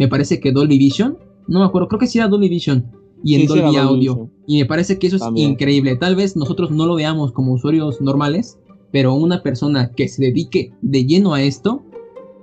me 0.00 0.08
parece 0.08 0.40
que 0.40 0.50
Dolby 0.50 0.78
Vision. 0.78 1.16
No 1.46 1.60
me 1.60 1.66
acuerdo, 1.66 1.86
creo 1.86 2.00
que 2.00 2.08
sí 2.08 2.18
era 2.18 2.26
Dolby 2.26 2.48
Vision. 2.48 2.90
Y 3.22 3.36
en 3.36 3.46
Dolby 3.46 3.76
Audio. 3.76 4.30
Y 4.48 4.58
me 4.58 4.66
parece 4.66 4.98
que 4.98 5.06
eso 5.06 5.14
es 5.14 5.22
increíble. 5.36 5.94
Tal 5.94 6.16
vez 6.16 6.34
nosotros 6.34 6.72
no 6.72 6.86
lo 6.86 6.96
veamos 6.96 7.30
como 7.30 7.52
usuarios 7.52 8.00
normales, 8.00 8.58
pero 8.90 9.14
una 9.14 9.44
persona 9.44 9.92
que 9.92 10.08
se 10.08 10.22
dedique 10.24 10.72
de 10.82 11.06
lleno 11.06 11.34
a 11.34 11.42
esto 11.42 11.84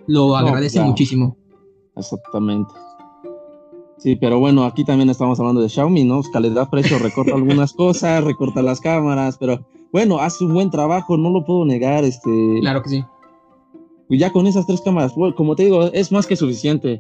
lo 0.08 0.38
agradece 0.38 0.80
muchísimo. 0.80 1.36
Exactamente. 1.98 2.72
Sí, 4.00 4.16
pero 4.16 4.40
bueno, 4.40 4.64
aquí 4.64 4.86
también 4.86 5.10
estamos 5.10 5.40
hablando 5.40 5.62
de 5.62 5.68
Xiaomi, 5.68 6.06
¿no? 6.06 6.22
Calidad-precio 6.32 7.00
recorta 7.00 7.36
algunas 7.36 7.74
cosas, 7.74 8.24
recorta 8.24 8.62
las 8.62 8.80
cámaras, 8.80 9.38
pero 9.38 9.66
bueno, 9.92 10.20
hace 10.20 10.46
un 10.46 10.54
buen 10.54 10.72
trabajo, 10.72 11.18
no 11.18 11.30
lo 11.30 11.44
puedo 11.44 11.66
negar, 11.66 12.06
este... 12.06 12.32
Claro 12.62 12.82
que 12.82 12.90
sí. 12.90 13.04
Y 14.10 14.18
ya 14.18 14.32
con 14.32 14.48
esas 14.48 14.66
tres 14.66 14.82
cámaras, 14.82 15.14
bueno, 15.16 15.36
como 15.36 15.56
te 15.56 15.66
digo, 15.66 15.92
es 15.92 16.14
más 16.14 16.26
que 16.26 16.38
suficiente. 16.38 16.98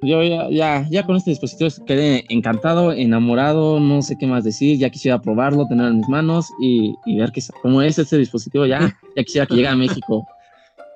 Yo 0.00 0.22
ya, 0.24 0.48
ya, 0.50 0.88
ya 0.90 1.06
con 1.06 1.16
este 1.16 1.30
dispositivo 1.30 1.70
quedé 1.86 2.24
encantado, 2.30 2.92
enamorado, 2.92 3.78
no 3.78 4.00
sé 4.02 4.16
qué 4.18 4.26
más 4.26 4.44
decir, 4.44 4.78
ya 4.78 4.90
quisiera 4.90 5.20
probarlo, 5.20 5.68
tenerlo 5.68 5.90
en 5.90 5.98
mis 5.98 6.08
manos 6.08 6.48
y, 6.60 6.94
ver 7.18 7.30
qué, 7.30 7.42
cómo 7.60 7.82
es 7.82 7.98
este 7.98 8.16
dispositivo, 8.16 8.64
ya, 8.64 8.98
ya 9.16 9.22
quisiera 9.22 9.46
que 9.46 9.54
llegue 9.54 9.68
a 9.68 9.76
México. 9.76 10.26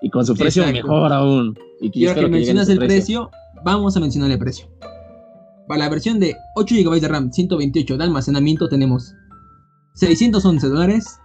Y 0.01 0.09
con 0.09 0.25
su 0.27 0.35
precio 0.35 0.66
mejor 0.66 1.12
aún. 1.12 1.57
Y, 1.81 1.90
que, 1.90 2.14
que 2.14 2.27
mencionas 2.27 2.69
el 2.69 2.79
precio. 2.79 3.31
Vamos 3.74 3.96
a 3.96 4.00
mencionar 4.00 4.31
el 4.31 4.38
precio. 4.38 4.68
Para 5.66 5.81
la 5.81 5.88
versión 5.88 6.20
de 6.20 6.37
8 6.55 6.74
GB 6.76 7.00
de 7.00 7.09
RAM, 7.09 7.33
128 7.33 7.96
de 7.98 8.05
almacenamiento 8.05 8.68
tenemos 8.68 9.12
611 9.94 10.68
dólares, 10.68 11.18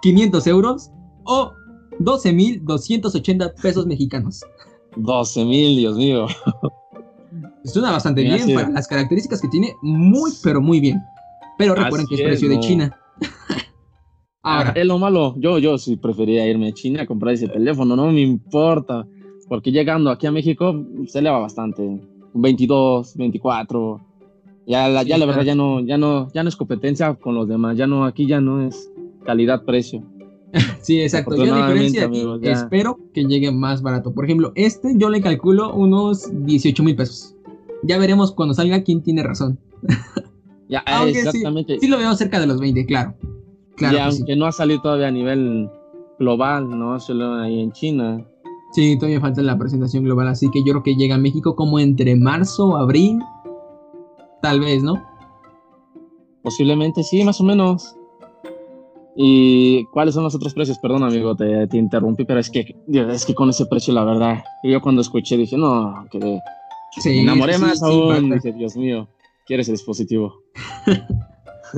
500 0.00 0.46
euros 0.46 0.90
o 1.24 1.52
12.280 2.00 3.60
pesos 3.60 3.86
mexicanos. 3.86 4.42
12.000, 4.96 5.76
Dios 5.76 5.96
mío. 5.96 6.26
Suena 7.64 7.90
bastante 7.90 8.22
bien 8.22 8.54
para 8.54 8.70
las 8.70 8.88
características 8.88 9.42
que 9.42 9.48
tiene, 9.48 9.74
muy 9.82 10.30
pero 10.42 10.62
muy 10.62 10.80
bien. 10.80 11.02
Pero 11.58 11.74
recuerden 11.74 12.06
que 12.06 12.14
es 12.14 12.22
precio 12.22 12.48
de 12.48 12.60
China. 12.60 12.98
Ahora. 14.42 14.70
Es 14.76 14.86
lo 14.86 14.98
malo, 14.98 15.34
yo, 15.38 15.58
yo 15.58 15.76
sí 15.76 15.96
preferiría 15.96 16.46
irme 16.46 16.68
a 16.68 16.72
China 16.72 17.02
a 17.02 17.06
comprar 17.06 17.34
ese 17.34 17.48
teléfono, 17.48 17.96
no 17.96 18.12
me 18.12 18.20
importa. 18.20 19.06
Porque 19.48 19.72
llegando 19.72 20.10
aquí 20.10 20.26
a 20.26 20.32
México 20.32 20.84
se 21.06 21.20
eleva 21.20 21.38
bastante. 21.38 22.00
22, 22.34 23.16
24. 23.16 24.00
Ya 24.66 24.88
la, 24.88 25.02
ya 25.04 25.16
la 25.16 25.26
verdad 25.26 25.42
ya 25.42 25.54
no, 25.54 25.80
ya 25.80 25.96
no, 25.96 26.28
ya 26.32 26.42
no 26.42 26.48
es 26.48 26.56
competencia 26.56 27.14
con 27.14 27.34
los 27.34 27.48
demás. 27.48 27.76
Ya 27.76 27.86
no, 27.86 28.04
aquí 28.04 28.26
ya 28.26 28.40
no 28.40 28.66
es 28.66 28.90
calidad-precio. 29.24 30.02
sí, 30.80 31.00
exacto. 31.00 31.36
Yo 31.36 31.54
la 31.56 31.68
diferencia 31.68 32.10
espero 32.42 32.98
que 33.14 33.24
llegue 33.24 33.52
más 33.52 33.82
barato. 33.82 34.12
Por 34.12 34.24
ejemplo, 34.24 34.52
este 34.54 34.94
yo 34.96 35.10
le 35.10 35.20
calculo 35.20 35.74
unos 35.74 36.28
18 36.44 36.82
mil 36.82 36.96
pesos. 36.96 37.34
Ya 37.82 37.98
veremos 37.98 38.32
cuando 38.32 38.54
salga 38.54 38.82
quién 38.82 39.02
tiene 39.02 39.22
razón. 39.22 39.58
Ya, 40.68 40.82
exactamente. 41.06 41.78
Sí, 41.78 41.86
lo 41.86 41.96
veo 41.96 42.12
cerca 42.14 42.40
de 42.40 42.46
los 42.48 42.58
20, 42.58 42.86
claro. 42.86 43.14
claro 43.76 43.96
y 43.96 44.00
aunque 44.00 44.34
no 44.34 44.46
ha 44.46 44.52
salido 44.52 44.82
todavía 44.82 45.06
a 45.06 45.12
nivel 45.12 45.70
global, 46.18 46.68
¿no? 46.68 46.98
Solo 46.98 47.34
ahí 47.34 47.60
en 47.60 47.70
China. 47.70 48.26
Sí, 48.72 48.96
todavía 48.98 49.20
falta 49.20 49.42
la 49.42 49.58
presentación 49.58 50.04
global, 50.04 50.28
así 50.28 50.50
que 50.50 50.60
yo 50.60 50.72
creo 50.72 50.82
que 50.82 50.96
llega 50.96 51.14
a 51.14 51.18
México 51.18 51.54
como 51.54 51.78
entre 51.78 52.14
marzo, 52.16 52.76
abril, 52.76 53.20
tal 54.42 54.60
vez, 54.60 54.82
¿no? 54.82 55.02
Posiblemente 56.42 57.02
sí, 57.02 57.24
más 57.24 57.40
o 57.40 57.44
menos. 57.44 57.96
¿Y 59.16 59.84
cuáles 59.86 60.14
son 60.14 60.24
los 60.24 60.34
otros 60.34 60.52
precios? 60.52 60.78
Perdón, 60.78 61.02
amigo, 61.04 61.34
te, 61.34 61.66
te 61.68 61.78
interrumpí, 61.78 62.24
pero 62.26 62.38
es 62.38 62.50
que, 62.50 62.76
es 62.92 63.24
que 63.24 63.34
con 63.34 63.48
ese 63.48 63.64
precio, 63.64 63.94
la 63.94 64.04
verdad, 64.04 64.44
yo 64.62 64.82
cuando 64.82 65.00
escuché 65.00 65.38
dije, 65.38 65.56
no, 65.56 66.06
que 66.10 66.18
me 66.18 66.40
enamoré 67.04 67.56
más 67.58 67.82
aún. 67.82 68.30
Dice, 68.30 68.52
Dios 68.52 68.76
mío, 68.76 69.08
¿quieres 69.46 69.68
el 69.68 69.74
dispositivo? 69.74 70.34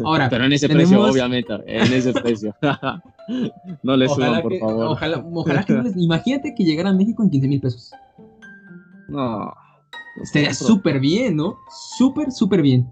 Ahora, 0.05 0.29
pero 0.29 0.45
en 0.45 0.53
ese 0.53 0.69
precio, 0.69 1.01
obviamente, 1.03 1.53
en 1.67 1.93
ese 1.93 2.13
precio. 2.13 2.55
no 3.83 3.97
le 3.97 4.09
suban, 4.09 4.43
por 4.43 4.59
favor. 4.59 4.87
Ojalá, 4.87 5.25
ojalá 5.33 5.65
que 5.65 5.81
imagínate 5.97 6.55
que 6.55 6.65
llegara 6.65 6.91
a 6.91 6.93
México 6.93 7.23
en 7.23 7.31
15 7.31 7.49
mil 7.49 7.61
pesos. 7.61 7.91
No. 9.09 9.53
Estaría 10.23 10.53
súper 10.53 11.01
bien, 11.01 11.37
¿no? 11.37 11.57
Súper, 11.97 12.33
súper 12.33 12.63
bien. 12.63 12.89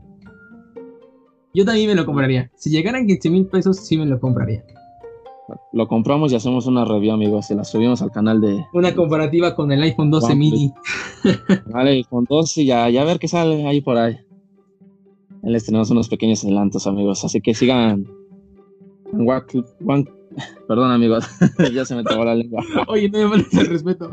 Yo 1.54 1.64
también 1.64 1.88
me 1.88 1.94
lo 1.94 2.04
compraría. 2.04 2.50
Si 2.54 2.70
llegaran 2.70 3.06
15 3.06 3.30
mil 3.30 3.46
pesos, 3.46 3.78
sí 3.78 3.96
me 3.96 4.06
lo 4.06 4.20
compraría. 4.20 4.62
Lo 5.72 5.86
compramos 5.86 6.32
y 6.32 6.36
hacemos 6.36 6.66
una 6.66 6.84
review, 6.84 7.12
amigos. 7.12 7.50
Y 7.50 7.54
la 7.54 7.64
subimos 7.64 8.02
al 8.02 8.10
canal 8.10 8.40
de. 8.40 8.64
Una 8.72 8.94
comparativa 8.94 9.54
con 9.54 9.70
el 9.72 9.82
iPhone 9.82 10.10
12 10.10 10.34
mini. 10.34 10.72
Vale, 11.66 11.90
iPhone 11.90 12.26
12 12.28 12.62
y 12.62 12.66
ya, 12.66 12.88
ya 12.90 13.02
a 13.02 13.04
ver 13.04 13.18
qué 13.18 13.28
sale 13.28 13.66
ahí 13.66 13.80
por 13.80 13.96
ahí. 13.96 14.16
Les 15.46 15.64
tenemos 15.64 15.90
unos 15.90 16.08
pequeños 16.08 16.44
adelantos, 16.44 16.88
amigos. 16.88 17.24
Así 17.24 17.40
que 17.40 17.54
sigan. 17.54 18.06
Perdón, 20.66 20.90
amigos. 20.90 21.24
ya 21.72 21.84
se 21.84 21.94
me 21.94 22.02
trabó 22.02 22.24
la 22.24 22.34
lengua. 22.34 22.64
Oye, 22.88 23.08
no 23.08 23.28
me 23.28 23.42
falta 23.42 23.60
el 23.60 23.66
respeto. 23.68 24.10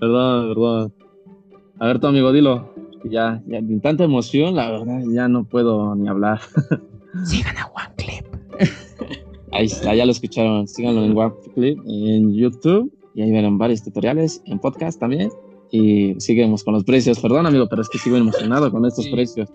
perdón, 0.00 0.48
perdón. 0.48 0.94
A 1.78 1.86
ver, 1.86 2.00
tu 2.00 2.06
amigo, 2.06 2.32
dilo. 2.32 2.72
Ya, 3.04 3.42
ya, 3.46 3.58
en 3.58 3.80
tanta 3.80 4.04
emoción, 4.04 4.54
la 4.54 4.70
verdad, 4.70 5.02
ya 5.12 5.28
no 5.28 5.44
puedo 5.44 5.94
ni 5.94 6.08
hablar. 6.08 6.40
Sigan 7.24 7.56
a 7.58 7.66
OneClip. 7.66 8.24
Ahí 9.50 9.66
está, 9.66 9.94
ya 9.94 10.06
lo 10.06 10.12
escucharon. 10.12 10.68
Síganlo 10.68 11.04
en 11.04 11.14
Warpclip, 11.14 11.78
en 11.84 12.32
YouTube, 12.32 12.90
y 13.14 13.22
ahí 13.22 13.30
verán 13.30 13.58
varios 13.58 13.82
tutoriales, 13.82 14.40
en 14.46 14.58
podcast 14.58 14.98
también. 14.98 15.30
Y 15.70 16.14
seguimos 16.20 16.64
con 16.64 16.74
los 16.74 16.84
precios. 16.84 17.18
Perdón, 17.18 17.46
amigo, 17.46 17.66
pero 17.68 17.82
es 17.82 17.88
que 17.88 17.98
sigo 17.98 18.16
emocionado 18.16 18.70
con 18.70 18.86
estos 18.86 19.08
precios. 19.08 19.50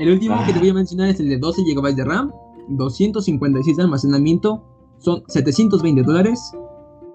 El 0.00 0.08
último 0.12 0.42
que 0.46 0.54
te 0.54 0.58
voy 0.58 0.70
a 0.70 0.74
mencionar 0.74 1.10
es 1.10 1.20
el 1.20 1.28
de 1.28 1.36
12 1.36 1.62
GB 1.62 1.94
de 1.94 2.04
RAM, 2.06 2.32
256 2.68 3.76
de 3.76 3.82
almacenamiento, 3.82 4.64
son 4.98 5.22
720 5.28 6.02
dólares, 6.04 6.40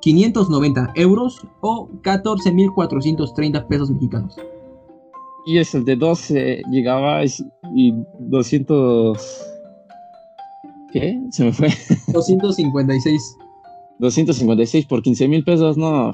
590 0.01 0.91
euros 0.93 1.41
o 1.61 1.89
14.430 2.03 3.67
pesos 3.67 3.89
mexicanos. 3.89 4.35
Y 5.47 5.57
es 5.57 5.73
el 5.73 5.83
de 5.83 5.95
12 5.95 6.61
GB 6.67 7.25
y 7.75 7.93
200 8.19 9.17
¿Qué? 10.93 11.19
Se 11.31 11.43
me 11.43 11.53
fue. 11.53 11.69
256. 12.13 13.37
256 13.97 14.85
por 14.85 15.01
15 15.01 15.27
mil 15.27 15.43
pesos, 15.43 15.75
no. 15.75 16.13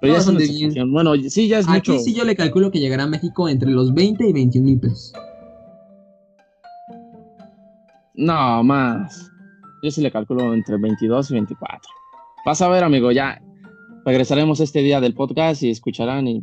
Pero 0.00 0.14
ya 0.14 0.20
es 0.20 0.26
una 0.26 0.40
Bueno, 0.86 1.12
sí, 1.28 1.48
ya 1.48 1.58
es 1.58 1.68
Aquí 1.68 1.98
sí 1.98 2.14
yo 2.14 2.24
le 2.24 2.34
calculo 2.34 2.70
que 2.70 2.80
llegará 2.80 3.02
a 3.02 3.06
México 3.06 3.46
entre 3.46 3.70
los 3.70 3.92
20 3.92 4.26
y 4.26 4.32
21 4.32 4.64
mil 4.66 4.80
pesos. 4.80 5.12
No, 8.14 8.62
más. 8.62 9.30
Yo 9.82 9.90
sí 9.90 10.02
le 10.02 10.10
calculo 10.10 10.52
entre 10.52 10.76
22 10.78 11.30
y 11.30 11.34
24. 11.34 11.80
Vas 12.44 12.62
a 12.62 12.68
ver, 12.68 12.84
amigo, 12.84 13.12
ya. 13.12 13.40
regresaremos 14.04 14.60
este 14.60 14.82
día 14.82 15.00
del 15.00 15.14
podcast 15.14 15.62
y 15.62 15.70
escucharán 15.70 16.26
y 16.26 16.42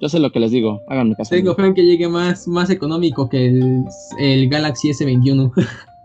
yo 0.00 0.08
sé 0.08 0.20
lo 0.20 0.30
que 0.30 0.40
les 0.40 0.50
digo, 0.52 0.80
háganme 0.88 1.16
caso. 1.16 1.30
Tengo 1.30 1.54
fe 1.54 1.66
en 1.66 1.74
que 1.74 1.84
llegue 1.84 2.08
más, 2.08 2.46
más 2.46 2.70
económico 2.70 3.28
que 3.28 3.46
el, 3.46 3.84
el 4.18 4.48
Galaxy 4.48 4.90
S21. 4.90 5.52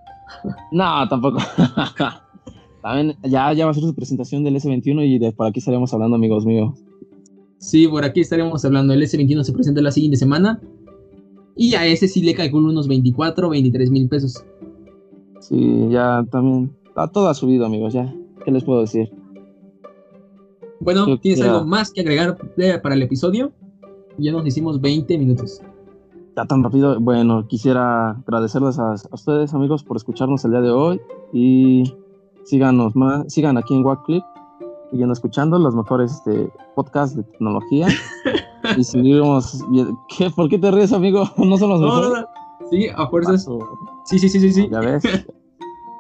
no, 0.71 1.07
tampoco. 1.09 1.39
También 2.81 3.15
ya, 3.23 3.53
ya 3.53 3.65
va 3.65 3.71
a 3.71 3.73
ser 3.73 3.83
su 3.83 3.95
presentación 3.95 4.43
del 4.43 4.55
S21 4.55 5.05
y 5.07 5.19
de 5.19 5.31
por 5.31 5.47
aquí 5.47 5.59
estaremos 5.59 5.93
hablando, 5.93 6.15
amigos 6.15 6.45
míos. 6.45 6.77
Sí, 7.59 7.87
por 7.87 8.03
aquí 8.03 8.19
estaremos 8.19 8.65
hablando. 8.65 8.93
El 8.93 9.01
S21 9.03 9.43
se 9.43 9.53
presenta 9.53 9.81
la 9.81 9.91
siguiente 9.91 10.17
semana. 10.17 10.59
Y 11.55 11.75
a 11.75 11.85
ese 11.85 12.07
sí 12.07 12.21
le 12.21 12.33
calculo 12.33 12.69
unos 12.69 12.87
24, 12.87 13.49
23 13.49 13.89
mil 13.89 14.09
pesos. 14.09 14.43
Sí, 15.43 15.89
ya 15.89 16.25
también. 16.31 16.73
A 16.95 17.07
todo 17.07 17.27
ha 17.27 17.33
subido, 17.33 17.65
amigos, 17.65 17.93
ya. 17.93 18.13
¿Qué 18.45 18.51
les 18.51 18.63
puedo 18.63 18.81
decir? 18.81 19.11
Bueno, 20.79 21.17
¿tienes 21.17 21.41
algo 21.41 21.65
más 21.65 21.91
que 21.91 22.01
agregar 22.01 22.37
para 22.81 22.95
el 22.95 23.01
episodio? 23.01 23.51
Ya 24.17 24.31
nos 24.31 24.45
hicimos 24.45 24.79
20 24.79 25.17
minutos. 25.17 25.61
Ya 26.37 26.45
tan 26.45 26.63
rápido. 26.63 26.99
Bueno, 26.99 27.45
quisiera 27.47 28.11
agradecerles 28.11 28.79
a, 28.79 28.91
a 28.91 28.95
ustedes, 29.11 29.53
amigos, 29.53 29.83
por 29.83 29.97
escucharnos 29.97 30.45
el 30.45 30.51
día 30.51 30.61
de 30.61 30.71
hoy. 30.71 31.01
Y 31.33 31.93
síganos 32.45 32.95
más, 32.95 33.25
sigan 33.31 33.57
aquí 33.57 33.73
en 33.73 33.83
Wackclip, 33.83 34.23
siguiendo 34.91 35.13
escuchando 35.13 35.59
los 35.59 35.75
mejores 35.75 36.13
este, 36.13 36.49
podcasts 36.75 37.17
de 37.17 37.23
tecnología. 37.23 37.87
y 38.77 38.83
seguimos. 38.83 39.61
¿Qué? 40.15 40.29
¿Por 40.29 40.47
qué 40.47 40.57
te 40.57 40.71
ríes, 40.71 40.93
amigo? 40.93 41.29
¿No 41.37 41.57
son 41.57 41.69
los 41.69 41.81
mejores? 41.81 42.25
Sí, 42.69 42.87
a 42.95 43.07
fuerzas. 43.07 43.47
Sí, 44.05 44.19
sí, 44.19 44.29
sí, 44.29 44.39
sí, 44.39 44.53
sí. 44.53 44.69
Ya 44.71 44.79
ves. 44.79 45.03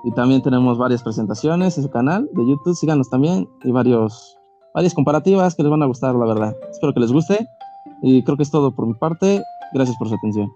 y 0.03 0.11
también 0.11 0.41
tenemos 0.41 0.77
varias 0.77 1.03
presentaciones 1.03 1.77
en 1.77 1.83
su 1.83 1.89
canal 1.89 2.29
de 2.33 2.47
YouTube. 2.47 2.75
Síganos 2.75 3.09
también. 3.09 3.47
Y 3.63 3.71
varios, 3.71 4.37
varias 4.73 4.93
comparativas 4.93 5.55
que 5.55 5.63
les 5.63 5.71
van 5.71 5.83
a 5.83 5.85
gustar, 5.85 6.15
la 6.15 6.25
verdad. 6.25 6.55
Espero 6.71 6.93
que 6.93 6.99
les 6.99 7.11
guste. 7.11 7.47
Y 8.01 8.23
creo 8.23 8.37
que 8.37 8.43
es 8.43 8.51
todo 8.51 8.75
por 8.75 8.87
mi 8.87 8.93
parte. 8.93 9.41
Gracias 9.73 9.97
por 9.97 10.09
su 10.09 10.15
atención. 10.15 10.51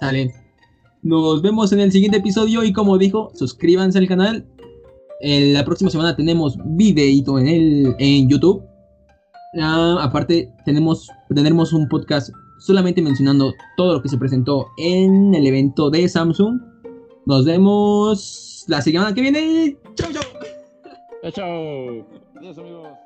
Sale. 0.00 0.34
Nos 1.02 1.40
vemos 1.40 1.72
en 1.72 1.80
el 1.80 1.92
siguiente 1.92 2.18
episodio 2.18 2.64
y 2.64 2.72
como 2.72 2.98
dijo, 2.98 3.30
suscríbanse 3.34 3.98
al 3.98 4.08
canal, 4.08 4.44
la 5.20 5.64
próxima 5.64 5.90
semana 5.90 6.16
tenemos 6.16 6.58
videito 6.64 7.38
en, 7.38 7.46
el, 7.46 7.96
en 7.98 8.28
YouTube. 8.28 8.62
Ah, 9.60 9.98
aparte, 10.02 10.52
tenemos, 10.64 11.08
tendremos 11.32 11.72
un 11.72 11.88
podcast 11.88 12.30
solamente 12.58 13.02
mencionando 13.02 13.54
todo 13.76 13.94
lo 13.94 14.02
que 14.02 14.08
se 14.08 14.18
presentó 14.18 14.68
en 14.78 15.34
el 15.34 15.46
evento 15.46 15.90
de 15.90 16.08
Samsung. 16.08 16.60
Nos 17.26 17.44
vemos 17.44 18.64
la 18.68 18.80
semana 18.82 19.14
que 19.14 19.20
viene. 19.20 19.76
Chau, 19.94 20.12
chau. 20.12 20.22
Chau, 21.22 21.32
chau. 21.32 22.06
Adiós, 22.36 22.58
amigos. 22.58 23.05